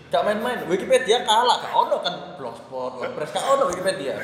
Gak 0.08 0.24
main-main, 0.24 0.64
Wikipedia 0.72 1.28
kalah, 1.28 1.60
gak 1.60 1.76
ono 1.76 2.00
kan 2.00 2.16
Blogspot, 2.40 2.96
WordPress, 2.96 3.36
gak 3.36 3.44
ono 3.44 3.68
Wikipedia. 3.68 4.16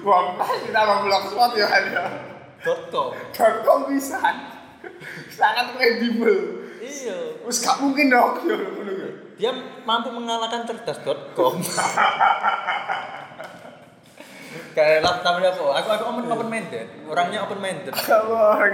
Wah, 0.00 0.32
kita 0.40 0.80
mau 0.88 1.04
blogspot 1.04 1.52
ya 1.52 1.68
ada. 1.68 2.04
.com. 2.88 3.12
.com 3.36 3.80
bisa. 3.92 4.16
Sangat 5.28 5.76
kredibel. 5.76 6.64
Iya. 6.86 7.18
Wis 7.42 7.58
gak 7.58 7.76
mungkin 7.78 8.06
dong 8.08 8.38
ya 8.46 8.54
ngono 8.54 8.92
ya. 8.94 9.10
Dia 9.36 9.50
mampu 9.82 10.08
mengalahkan 10.08 10.64
cerdas.com. 10.64 11.60
Kayak 14.72 15.04
rela 15.04 15.12
tapi 15.20 15.44
apa? 15.44 15.64
Aku 15.80 15.88
aku 15.90 16.04
open 16.06 16.24
open 16.26 16.48
minded. 16.48 16.86
Orangnya 17.04 17.44
open 17.44 17.60
minded. 17.60 17.92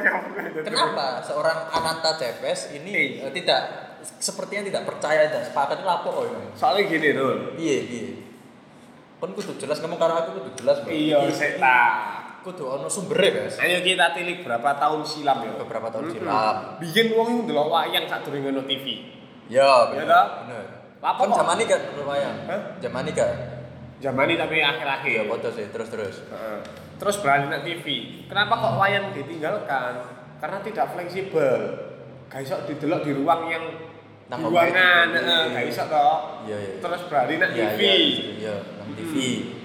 Kenapa 0.66 1.22
seorang 1.22 1.66
Ananta 1.68 2.14
Cepes 2.14 2.70
ini 2.72 2.90
Eh. 3.18 3.26
eh, 3.26 3.32
tidak 3.32 3.60
sepertinya 4.02 4.66
tidak 4.66 4.82
percaya 4.84 5.26
dan 5.26 5.42
sepakat 5.42 5.82
itu 5.82 5.88
apa 5.88 6.06
kok 6.06 6.24
ini? 6.26 6.46
Soalnya 6.54 6.82
gini, 6.86 7.08
Dul. 7.14 7.38
Piye 7.54 7.76
piye? 7.86 8.10
Kon 9.18 9.34
kudu 9.34 9.54
jelas 9.56 9.78
kamu 9.78 9.94
karo 9.94 10.14
aku 10.16 10.30
kudu 10.36 10.50
jelas. 10.58 10.82
Iya, 10.86 11.22
saya 11.30 11.58
tak. 11.58 11.90
Kudu 12.42 12.64
ono 12.66 12.90
sumbere, 12.90 13.30
Guys. 13.30 13.54
Ayo 13.56 13.78
kita 13.80 14.10
tilik 14.12 14.42
berapa 14.42 14.74
tahun 14.74 15.06
silam 15.06 15.38
ya. 15.40 15.54
Beberapa 15.56 15.86
tahun 15.88 16.10
Mm-mm. 16.10 16.16
silam. 16.18 16.54
Bikin 16.82 17.14
wong 17.14 17.26
itu 17.30 17.40
ndelok 17.46 17.68
wayang 17.70 18.04
sak 18.04 18.26
durung 18.26 18.42
ono 18.44 18.66
TV. 18.66 18.86
Ya, 19.46 19.62
Iya 19.62 19.70
bener. 19.94 20.06
toh? 20.10 20.26
Bener. 20.42 20.64
Apa 20.98 21.18
Kon 21.18 21.30
kok? 21.30 21.38
zaman 21.38 21.54
ini 21.56 21.66
kan 21.66 21.80
lumayan. 21.94 22.34
Hah? 22.46 22.60
Zaman 22.78 23.02
ini 23.06 23.12
kan. 23.14 23.34
Zaman 23.98 24.24
ini 24.26 24.34
tapi 24.34 24.56
akhir-akhir. 24.58 25.14
Iya, 25.14 25.22
foto 25.24 25.48
sih, 25.50 25.66
terus 25.70 25.88
terus. 25.88 26.16
Heeh. 26.26 26.58
Terus 26.98 27.16
beralih 27.18 27.46
ke 27.48 27.58
TV. 27.62 27.86
Kenapa 28.26 28.54
kok 28.58 28.74
wayang 28.76 29.06
ditinggalkan? 29.12 29.92
Karena 30.38 30.58
tidak 30.58 30.86
fleksibel. 30.90 31.58
Gak 32.26 32.42
iso 32.42 32.58
didelok 32.66 33.02
di 33.02 33.12
ruang 33.14 33.46
yang 33.46 33.64
Nang 34.26 34.38
di 34.40 34.48
ruangan, 34.48 35.06
heeh, 35.12 35.42
gak 35.52 35.64
iso 35.68 35.84
toh. 35.86 36.42
Iya, 36.42 36.56
iya. 36.56 36.72
Terus 36.80 37.00
beralih 37.06 37.36
ke 37.36 37.46
Iya, 37.46 37.54
TV. 37.68 37.80
iya, 37.82 38.26
Iya, 38.40 38.56
TV. 38.96 39.14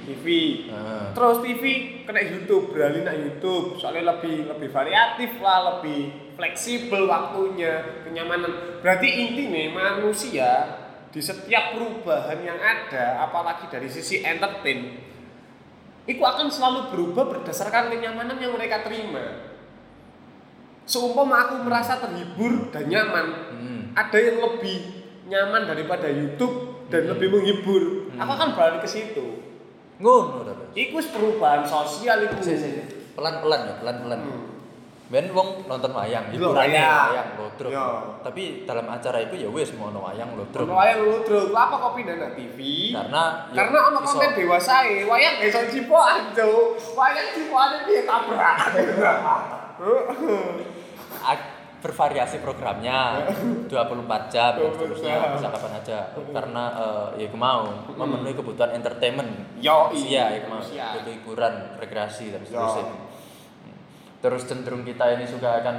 TV. 0.05 0.25
Heeh. 0.67 1.05
Terus 1.11 1.37
TV 1.41 1.63
kena 2.07 2.23
YouTube, 2.23 2.71
beralih 2.71 3.03
ke 3.03 3.13
YouTube. 3.13 3.75
Soalnya 3.75 4.15
lebih 4.15 4.47
lebih 4.47 4.71
variatif 4.71 5.35
lah, 5.43 5.77
lebih 5.77 6.33
fleksibel 6.39 7.03
waktunya, 7.05 8.01
kenyamanan. 8.07 8.79
Berarti 8.79 9.07
intinya 9.11 9.75
manusia 9.75 10.49
di 11.11 11.19
setiap 11.19 11.75
perubahan 11.75 12.39
yang 12.39 12.55
ada, 12.55 13.27
apalagi 13.27 13.67
dari 13.67 13.91
sisi 13.91 14.23
entertain, 14.23 15.03
itu 16.07 16.23
akan 16.23 16.47
selalu 16.47 16.95
berubah 16.95 17.27
berdasarkan 17.27 17.91
kenyamanan 17.91 18.39
yang 18.39 18.55
mereka 18.55 18.87
terima. 18.87 19.51
Seumpama 20.87 21.43
aku 21.43 21.67
merasa 21.67 21.99
terhibur 21.99 22.71
dan 22.71 22.87
nyaman, 22.87 23.27
Hmm. 23.51 23.81
ada 23.91 24.15
yang 24.15 24.39
lebih 24.39 25.03
nyaman 25.27 25.67
daripada 25.67 26.07
YouTube 26.07 26.87
dan 26.87 27.03
Hmm. 27.03 27.11
lebih 27.11 27.27
menghibur. 27.35 27.83
Hmm. 28.15 28.23
Aku 28.23 28.31
akan 28.31 28.49
beralih 28.55 28.79
ke 28.79 28.87
situ. 28.87 29.43
Ngono 29.97 30.45
ta. 30.45 30.53
Iku 30.77 31.01
wis 31.01 31.09
perubahan 31.09 31.65
sosial 31.65 32.29
si. 32.41 32.53
Pelan-pelan 33.17 33.61
ya, 33.65 33.73
pelan-pelan. 33.81 34.19
Hmm. 34.21 34.45
Ben 35.07 35.31
wong 35.31 35.63
nonton 35.71 35.95
wayang, 35.95 36.35
Lho, 36.35 36.51
hiburannya 36.51 36.83
wayang. 36.83 37.07
wayang 37.15 37.29
lodrok. 37.39 37.71
Iya. 37.71 37.87
Tapi 38.27 38.67
dalam 38.67 38.91
acara 38.91 39.23
itu 39.23 39.39
ya 39.39 39.47
wis 39.47 39.71
mau 39.79 39.87
wayang 39.87 40.35
lodrok. 40.35 40.67
Ono 40.67 40.75
wayang 40.75 40.99
ludruk, 40.99 41.55
apa 41.55 41.75
kok 41.79 41.95
pindah 41.95 42.15
nang 42.19 42.35
TV? 42.35 42.91
Karena 42.91 43.47
ya 43.47 43.55
Karena 43.55 43.79
ono 43.87 44.03
konten 44.03 44.35
dewasa 44.35 44.83
e, 44.83 45.07
wayang 45.07 45.39
iso 45.47 45.63
cipokan, 45.71 46.35
Cuk. 46.35 46.75
Wayang 46.99 47.27
cipokan 47.31 47.87
piye 47.87 48.03
tabrak. 48.03 48.57
bervariasi 51.87 52.43
programnya. 52.43 53.23
24 53.71 54.33
jam 54.33 54.51
dan 54.59 54.67
24 54.67 54.75
seterusnya 54.75 55.15
bisa 55.39 55.47
kapan 55.47 55.71
aja. 55.79 55.99
Karena 56.11 56.63
eh, 56.75 57.23
ya 57.23 57.25
aku 57.31 57.37
mau 57.39 57.63
memenuhi 57.95 58.35
kebutuhan 58.35 58.75
entertainment. 58.75 59.31
Yo, 59.63 59.89
iya 59.95 60.35
ya 60.35 60.43
aku 60.43 60.47
mau 60.51 60.59
manusia. 60.59 60.85
butuh 60.99 61.13
hiburan 61.15 61.53
rekreasi 61.79 62.35
dan 62.35 62.43
Yo. 62.43 62.51
seterusnya. 62.51 62.85
Terus 64.17 64.41
cenderung 64.49 64.83
kita 64.83 65.15
ini 65.15 65.25
juga 65.29 65.63
akan 65.63 65.75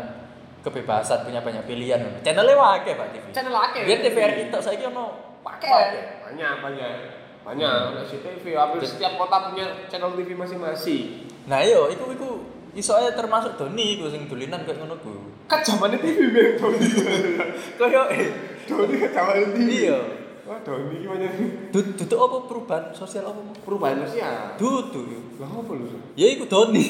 kebebasan 0.64 1.28
punya 1.28 1.44
banyak 1.44 1.68
pilihan. 1.68 2.00
Channelnya 2.24 2.54
wae 2.56 2.92
pak 2.96 3.08
TV 3.14 3.24
Channel 3.30 3.54
akeh. 3.54 3.82
biar 3.84 3.98
TVRI 4.02 4.42
tok 4.50 4.62
saya 4.64 4.88
ono 4.88 5.28
Pakai. 5.38 6.18
Banyak, 6.28 6.54
banyak. 6.60 6.92
Banyak, 7.46 7.96
ada 7.96 8.04
si 8.04 8.20
TV, 8.20 8.52
hampir 8.52 8.84
setiap 8.84 9.16
kota 9.16 9.48
punya 9.48 9.64
channel 9.88 10.12
TV 10.12 10.36
masing-masing. 10.36 11.24
nah 11.48 11.64
iyo 11.64 11.88
iku 11.88 12.12
iku 12.12 12.30
iso 12.76 12.92
ae 13.00 13.08
termasuk 13.16 13.56
Doni 13.56 13.96
iku 13.96 14.12
sing 14.12 14.28
dolinan 14.28 14.68
kayak 14.68 14.84
ngono 14.84 15.00
ku 15.00 15.32
Kan 15.48 15.60
zamannya 15.62 15.96
TV 15.96 16.28
bang, 16.28 16.54
Doni. 16.54 16.88
koyo 17.80 18.02
eh 18.12 18.28
Doni 18.64 18.94
kan 18.98 19.10
zamannya 19.10 19.48
TV. 19.50 19.68
Iya. 19.82 19.98
Wah, 20.44 20.60
Doni 20.60 20.94
gimana 20.98 21.24
nih? 21.26 21.48
du- 21.68 21.92
duduk 21.94 22.18
apa 22.18 22.36
perubahan 22.44 22.84
sosial 22.92 23.24
apa 23.26 23.40
Perubahan 23.58 23.96
manusia. 23.98 24.56
duduk 24.56 25.08
Lah 25.36 25.48
apa 25.50 25.72
lu? 25.72 25.88
ya 26.14 26.26
iku 26.28 26.44
Doni 26.44 26.84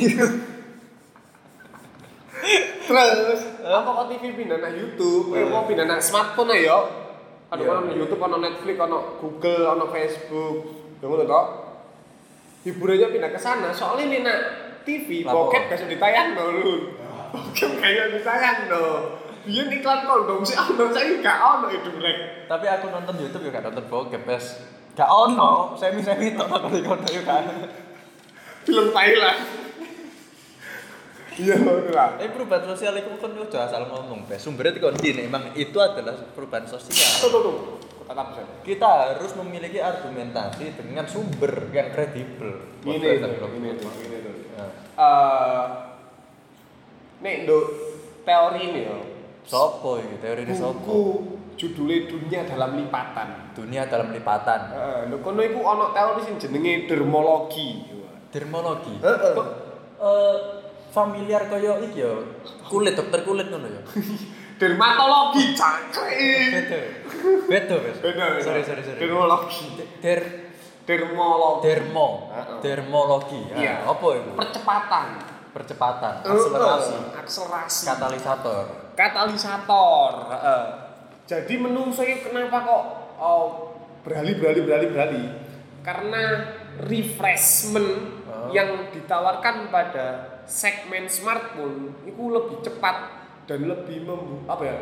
Terus, 2.88 3.40
apa 3.60 3.84
kok 3.84 4.06
TV 4.08 4.32
pindah 4.34 4.58
na 4.58 4.70
YouTube? 4.70 5.34
Eh, 5.34 5.44
kok 5.44 5.64
pindah 5.66 5.84
na 5.84 5.98
smartphone 5.98 6.54
ayo? 6.54 6.88
Ada 7.48 7.60
Iya. 7.60 7.72
ono 7.74 7.92
YouTube, 7.92 8.22
ono 8.22 8.36
Netflix, 8.38 8.76
ono 8.78 8.98
Google, 9.18 9.64
ono 9.68 9.84
Facebook, 9.88 10.56
yang 10.96 11.08
ngono 11.08 11.24
toh. 11.24 11.46
Hiburannya 12.62 13.08
pindah 13.08 13.30
ke 13.30 13.36
sana. 13.36 13.68
Soalnya 13.70 14.04
ini 14.06 14.18
nak 14.20 14.38
TV, 14.82 15.20
gak 15.20 15.34
usah 15.70 15.84
ditayang 15.84 16.32
no 16.32 16.44
Bokep 17.28 17.72
kayak 17.78 18.06
ditayang 18.14 18.68
no. 18.68 18.84
Dia 19.42 19.64
iklan 19.64 20.04
kondom 20.04 20.44
sih, 20.44 20.52
ono 20.54 20.92
saya 20.92 21.08
gak 21.18 21.38
ono 21.40 21.66
itu 21.68 21.88
rek. 21.96 22.44
tapi 22.44 22.64
aku 22.64 22.92
nonton 22.92 23.16
YouTube 23.16 23.44
juga 23.44 23.56
gak 23.56 23.72
nonton 23.72 23.84
bokep 23.88 24.22
bes 24.24 24.60
gak 24.92 25.08
ono 25.08 25.72
semi 25.72 26.04
semi 26.04 26.36
tok 26.36 26.52
aku 26.52 26.68
di 26.68 26.84
kono 26.84 27.04
juga 27.04 27.40
Film 28.62 28.92
Thailand. 28.92 29.40
Iya, 31.38 31.54
lah. 31.94 32.18
tapi 32.18 32.34
perubahan 32.34 32.66
sosial 32.66 32.98
itu 32.98 33.08
kan 33.14 33.30
udah 33.30 33.60
asal 33.62 33.86
ngomong 33.86 34.26
bes 34.26 34.42
sumbernya 34.42 34.74
itu 34.74 34.82
kondi 34.82 35.08
emang 35.16 35.54
itu 35.54 35.78
adalah 35.78 36.18
perubahan 36.34 36.66
Tuh, 36.66 36.76
sosial 36.76 37.30
tuh, 37.30 37.40
tuh. 37.40 37.56
Bisa. 38.04 38.42
kita 38.66 38.88
harus 39.14 39.32
memiliki 39.38 39.78
argumentasi 39.78 40.74
dengan 40.74 41.04
sumber 41.06 41.68
yang 41.70 41.94
kredibel 41.94 42.58
Gini 42.80 42.98
Buat 42.98 43.20
tuh, 43.22 43.32
blog. 43.38 43.50
gini 43.54 43.68
tuh, 43.76 43.90
gini 43.96 44.16
tuh. 44.18 44.34
Nah, 44.56 44.70
Eh, 44.98 45.64
nek 47.18 47.34
nduk 47.44 47.64
teori 48.22 48.60
ini 48.62 48.80
ya. 48.84 48.96
sopo 49.42 49.96
teori 50.20 50.44
ini 50.44 50.52
Buku 50.52 50.60
sopo 50.60 50.94
judulnya 51.58 52.06
dunia 52.06 52.40
dalam 52.44 52.76
lipatan. 52.76 53.28
dunia 53.52 53.82
dalam 53.84 54.14
lipatan 54.14 54.60
Heeh, 54.70 54.98
lho 55.10 55.16
kono 55.18 55.40
iku 55.40 55.60
ana 55.64 55.90
teori 55.90 56.20
sing 56.22 56.36
jenenge 56.36 56.86
dermologi. 56.86 57.82
dermologi 58.30 58.94
Heeh. 59.00 59.32
Kok, 59.34 59.46
eh, 59.98 60.36
familiar 60.88 61.42
kaya 61.44 61.80
iki 61.82 61.98
ya 61.98 62.12
kulit 62.64 62.94
dokter 62.94 63.20
kulit 63.22 63.48
ngono 63.48 63.66
ya 63.66 63.82
Dermatologi 64.58 65.54
cangkrik. 65.54 66.50
beda 67.46 67.74
beda 67.78 68.24
sorry 68.42 68.62
sorry 68.62 68.82
sorry 68.82 68.98
Dermologi. 68.98 69.66
der 70.02 70.20
Dermologi. 70.82 71.62
dermo 71.68 72.08
dermologi 72.64 73.40
ya, 73.52 73.84
apa 73.84 74.06
itu 74.14 74.30
Percepatan. 74.34 75.06
Percepatan 75.50 76.20
Heeh, 76.20 76.32
akselerasi 76.32 76.94
Akselerasi. 77.14 77.82
katalisator 77.86 78.64
Katalisator. 78.94 80.12
Heeh. 80.28 80.62
Jadi 81.24 81.54
menungso 81.54 82.02
iki 82.02 82.26
kenapa 82.26 82.66
kok 82.66 82.82
oh, 83.16 83.46
beralih 84.02 84.34
beralih 84.36 84.62
beralih 84.64 84.88
beralih? 84.90 85.26
Karena 85.82 86.22
refreshment 86.82 88.18
Oh. 88.28 88.52
yang 88.52 88.92
ditawarkan 88.92 89.66
pada 89.68 90.06
segmen 90.44 91.08
smartphone 91.08 91.96
itu 92.04 92.28
lebih 92.28 92.60
cepat 92.60 93.08
dan 93.48 93.64
lebih 93.64 94.04
membu 94.04 94.44
apa 94.44 94.62
ya? 94.62 94.76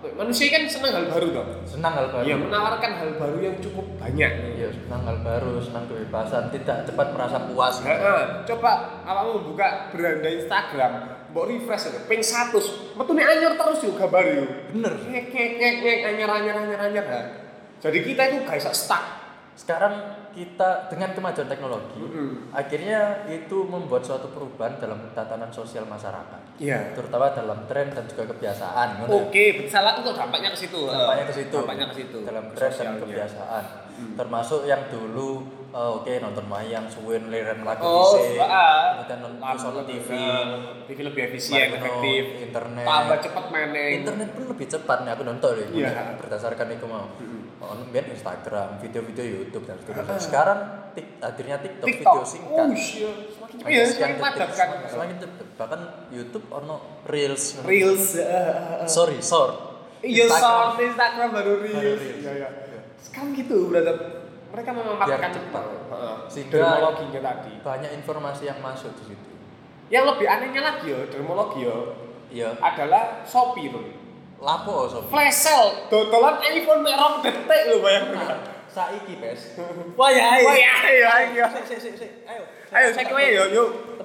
Ya? 0.00 0.10
Manusia 0.16 0.48
kan 0.48 0.64
senang 0.64 0.92
hal 0.96 1.04
baru 1.12 1.26
toh. 1.28 1.44
senang 1.68 1.92
hal 1.92 2.06
baru 2.08 2.24
Iya, 2.24 2.36
menawarkan 2.40 2.92
hal 2.96 3.10
baru 3.20 3.36
yang 3.40 3.56
cukup 3.60 3.84
banyak. 4.00 4.32
Iya, 4.56 4.68
senang 4.72 5.02
hal 5.04 5.16
baru 5.20 5.60
senang 5.60 5.84
kebebasan 5.88 6.48
tidak 6.48 6.88
cepat 6.88 7.06
merasa 7.12 7.38
puas 7.44 7.84
Heeh, 7.84 8.22
coba 8.48 8.72
kamu 9.04 9.52
buka 9.52 9.92
beranda 9.92 10.28
Instagram, 10.32 10.92
mbok 11.32 11.44
refresh 11.52 11.92
aja, 11.92 12.00
ping 12.08 12.24
100, 12.24 12.96
metune 12.96 13.20
anyar 13.20 13.60
terus 13.60 13.78
yuk 13.84 14.00
gambar 14.00 14.24
yuk. 14.24 14.48
bener 14.72 14.92
Ngek 15.04 15.24
ngek 15.32 15.74
ngek 15.84 15.98
anyar 16.16 16.30
anyar 16.32 16.56
anyar 16.64 16.80
anyar. 16.80 17.04
ha. 17.04 17.20
Jadi 17.80 17.98
kita 18.00 18.22
itu 18.28 18.38
bisa 18.44 18.72
stuck. 18.72 19.04
sekarang 19.56 20.19
kita 20.30 20.70
dengan 20.86 21.10
kemajuan 21.10 21.46
teknologi 21.46 21.98
Mm-mm. 21.98 22.50
akhirnya 22.50 23.00
itu 23.26 23.62
membuat 23.62 24.00
suatu 24.00 24.28
perubahan 24.28 24.76
dalam 24.76 25.10
tatanan 25.10 25.48
sosial 25.48 25.84
masyarakat 25.84 26.40
Iya. 26.56 26.92
terutama 26.92 27.30
dalam 27.30 27.64
tren 27.64 27.88
dan 27.88 28.04
juga 28.04 28.28
kebiasaan 28.28 29.00
ya. 29.00 29.04
Oke, 29.08 29.64
salah 29.64 29.96
itu 29.96 30.12
dampaknya 30.12 30.52
ke 30.52 30.58
situ. 30.58 30.80
dampaknya 30.84 31.24
ke 31.24 31.34
situ 31.34 31.54
Dampaknya 31.54 31.86
ke 31.86 31.96
situ. 31.96 32.18
dalam 32.20 32.44
tren 32.50 32.70
dan 32.70 32.94
kebiasaan 32.98 33.64
termasuk 34.12 34.64
yang 34.64 34.80
dulu 34.86 35.44
eh, 35.70 35.90
oke 35.92 36.08
nonton 36.18 36.44
wayang 36.46 36.84
suwen 36.86 37.28
liren 37.28 37.60
lagu 37.62 37.80
Oh, 37.80 38.16
ah. 38.40 38.96
kemudian 38.98 39.20
nonton 39.20 39.84
TV 39.84 40.08
TV 40.84 40.98
lebih 41.02 41.22
efisien, 41.26 41.68
efektif, 41.70 42.24
internet. 42.42 42.84
tambah 42.84 43.18
cepat 43.20 43.44
meneng. 43.50 43.90
internet 44.00 44.28
pun 44.30 44.44
lebih 44.48 44.66
cepat 44.66 44.98
nih 45.00 45.10
aku 45.10 45.22
nonton 45.22 45.52
ya 45.54 45.66
Iya. 45.70 46.16
berdasarkan 46.16 46.66
itu 46.70 46.84
mau 46.84 47.04
oh, 47.04 47.39
biar 47.60 48.08
Instagram 48.08 48.80
video-video 48.80 49.24
YouTube 49.38 49.64
dan 49.64 49.76
seterusnya 49.76 50.16
sekarang 50.16 50.58
tik, 50.90 51.20
hadirnya 51.20 51.60
TikTok, 51.60 51.86
TikTok. 51.86 52.14
video 52.16 52.24
singkat 52.24 52.56
Oh, 52.56 52.72
iya. 52.72 53.10
Semakin 53.28 53.56
iya, 53.68 53.82
semakin 53.84 54.16
padat 54.16 54.50
kan. 54.50 54.68
semakin, 54.88 55.16
bahkan 55.54 55.80
YouTube 56.08 56.46
ono 56.48 56.76
reels 57.04 57.60
Reels. 57.62 58.16
eh. 58.16 58.88
sorry 58.88 59.20
short 59.20 59.68
Iya, 60.00 60.24
Instagram. 60.24 60.40
short 60.72 60.80
Instagram 60.82 61.28
baru 61.30 61.52
Baru 61.52 61.62
reels. 61.62 62.00
reels. 62.00 62.24
Iya, 62.24 62.32
iya. 62.48 62.80
Sekarang 62.96 63.30
gitu, 63.34 63.68
brother. 63.68 63.96
mereka 64.50 64.70
memanfaatkan 64.72 65.30
cepat. 65.30 65.62
Heeh. 65.62 66.16
Sehingga- 66.26 66.58
dermologinya 66.58 67.20
tadi. 67.22 67.52
banyak 67.60 67.90
informasi 67.94 68.42
yang 68.44 68.58
masuk 68.58 68.90
di 68.96 69.04
situ 69.06 69.30
Yang 69.86 70.04
lebih 70.10 70.26
anehnya 70.26 70.62
lagi 70.64 70.86
ya, 70.88 71.00
dermologi 71.06 71.60
ya, 71.62 71.76
iya 72.30 72.48
adalah 72.56 73.22
Shopee 73.22 73.68
tuh. 73.68 73.84
Lapo 74.40 74.88
sob 74.88 75.04
Flash 75.12 75.36
sale, 75.44 75.86
dodolan 75.92 76.40
iPhone 76.40 76.80
mek 76.80 76.96
rong 76.96 77.20
detik 77.20 77.62
lho 77.68 77.76
bayangkan. 77.84 78.40
saiki 78.70 79.18
pes 79.18 79.58
Wah 79.98 80.10
ya, 80.14 80.46
wah 80.46 80.54
ya, 80.54 80.74
ya, 80.88 81.12
ya. 81.34 81.46
Sik, 81.50 81.64
sik, 81.66 81.78
sik, 81.82 81.94
sik. 81.98 82.10
ayo 82.24 82.42
Ayo 82.70 82.88
saya 82.94 83.02
kira 83.02 83.18
ya, 83.26 83.44
yuk. 83.50 83.98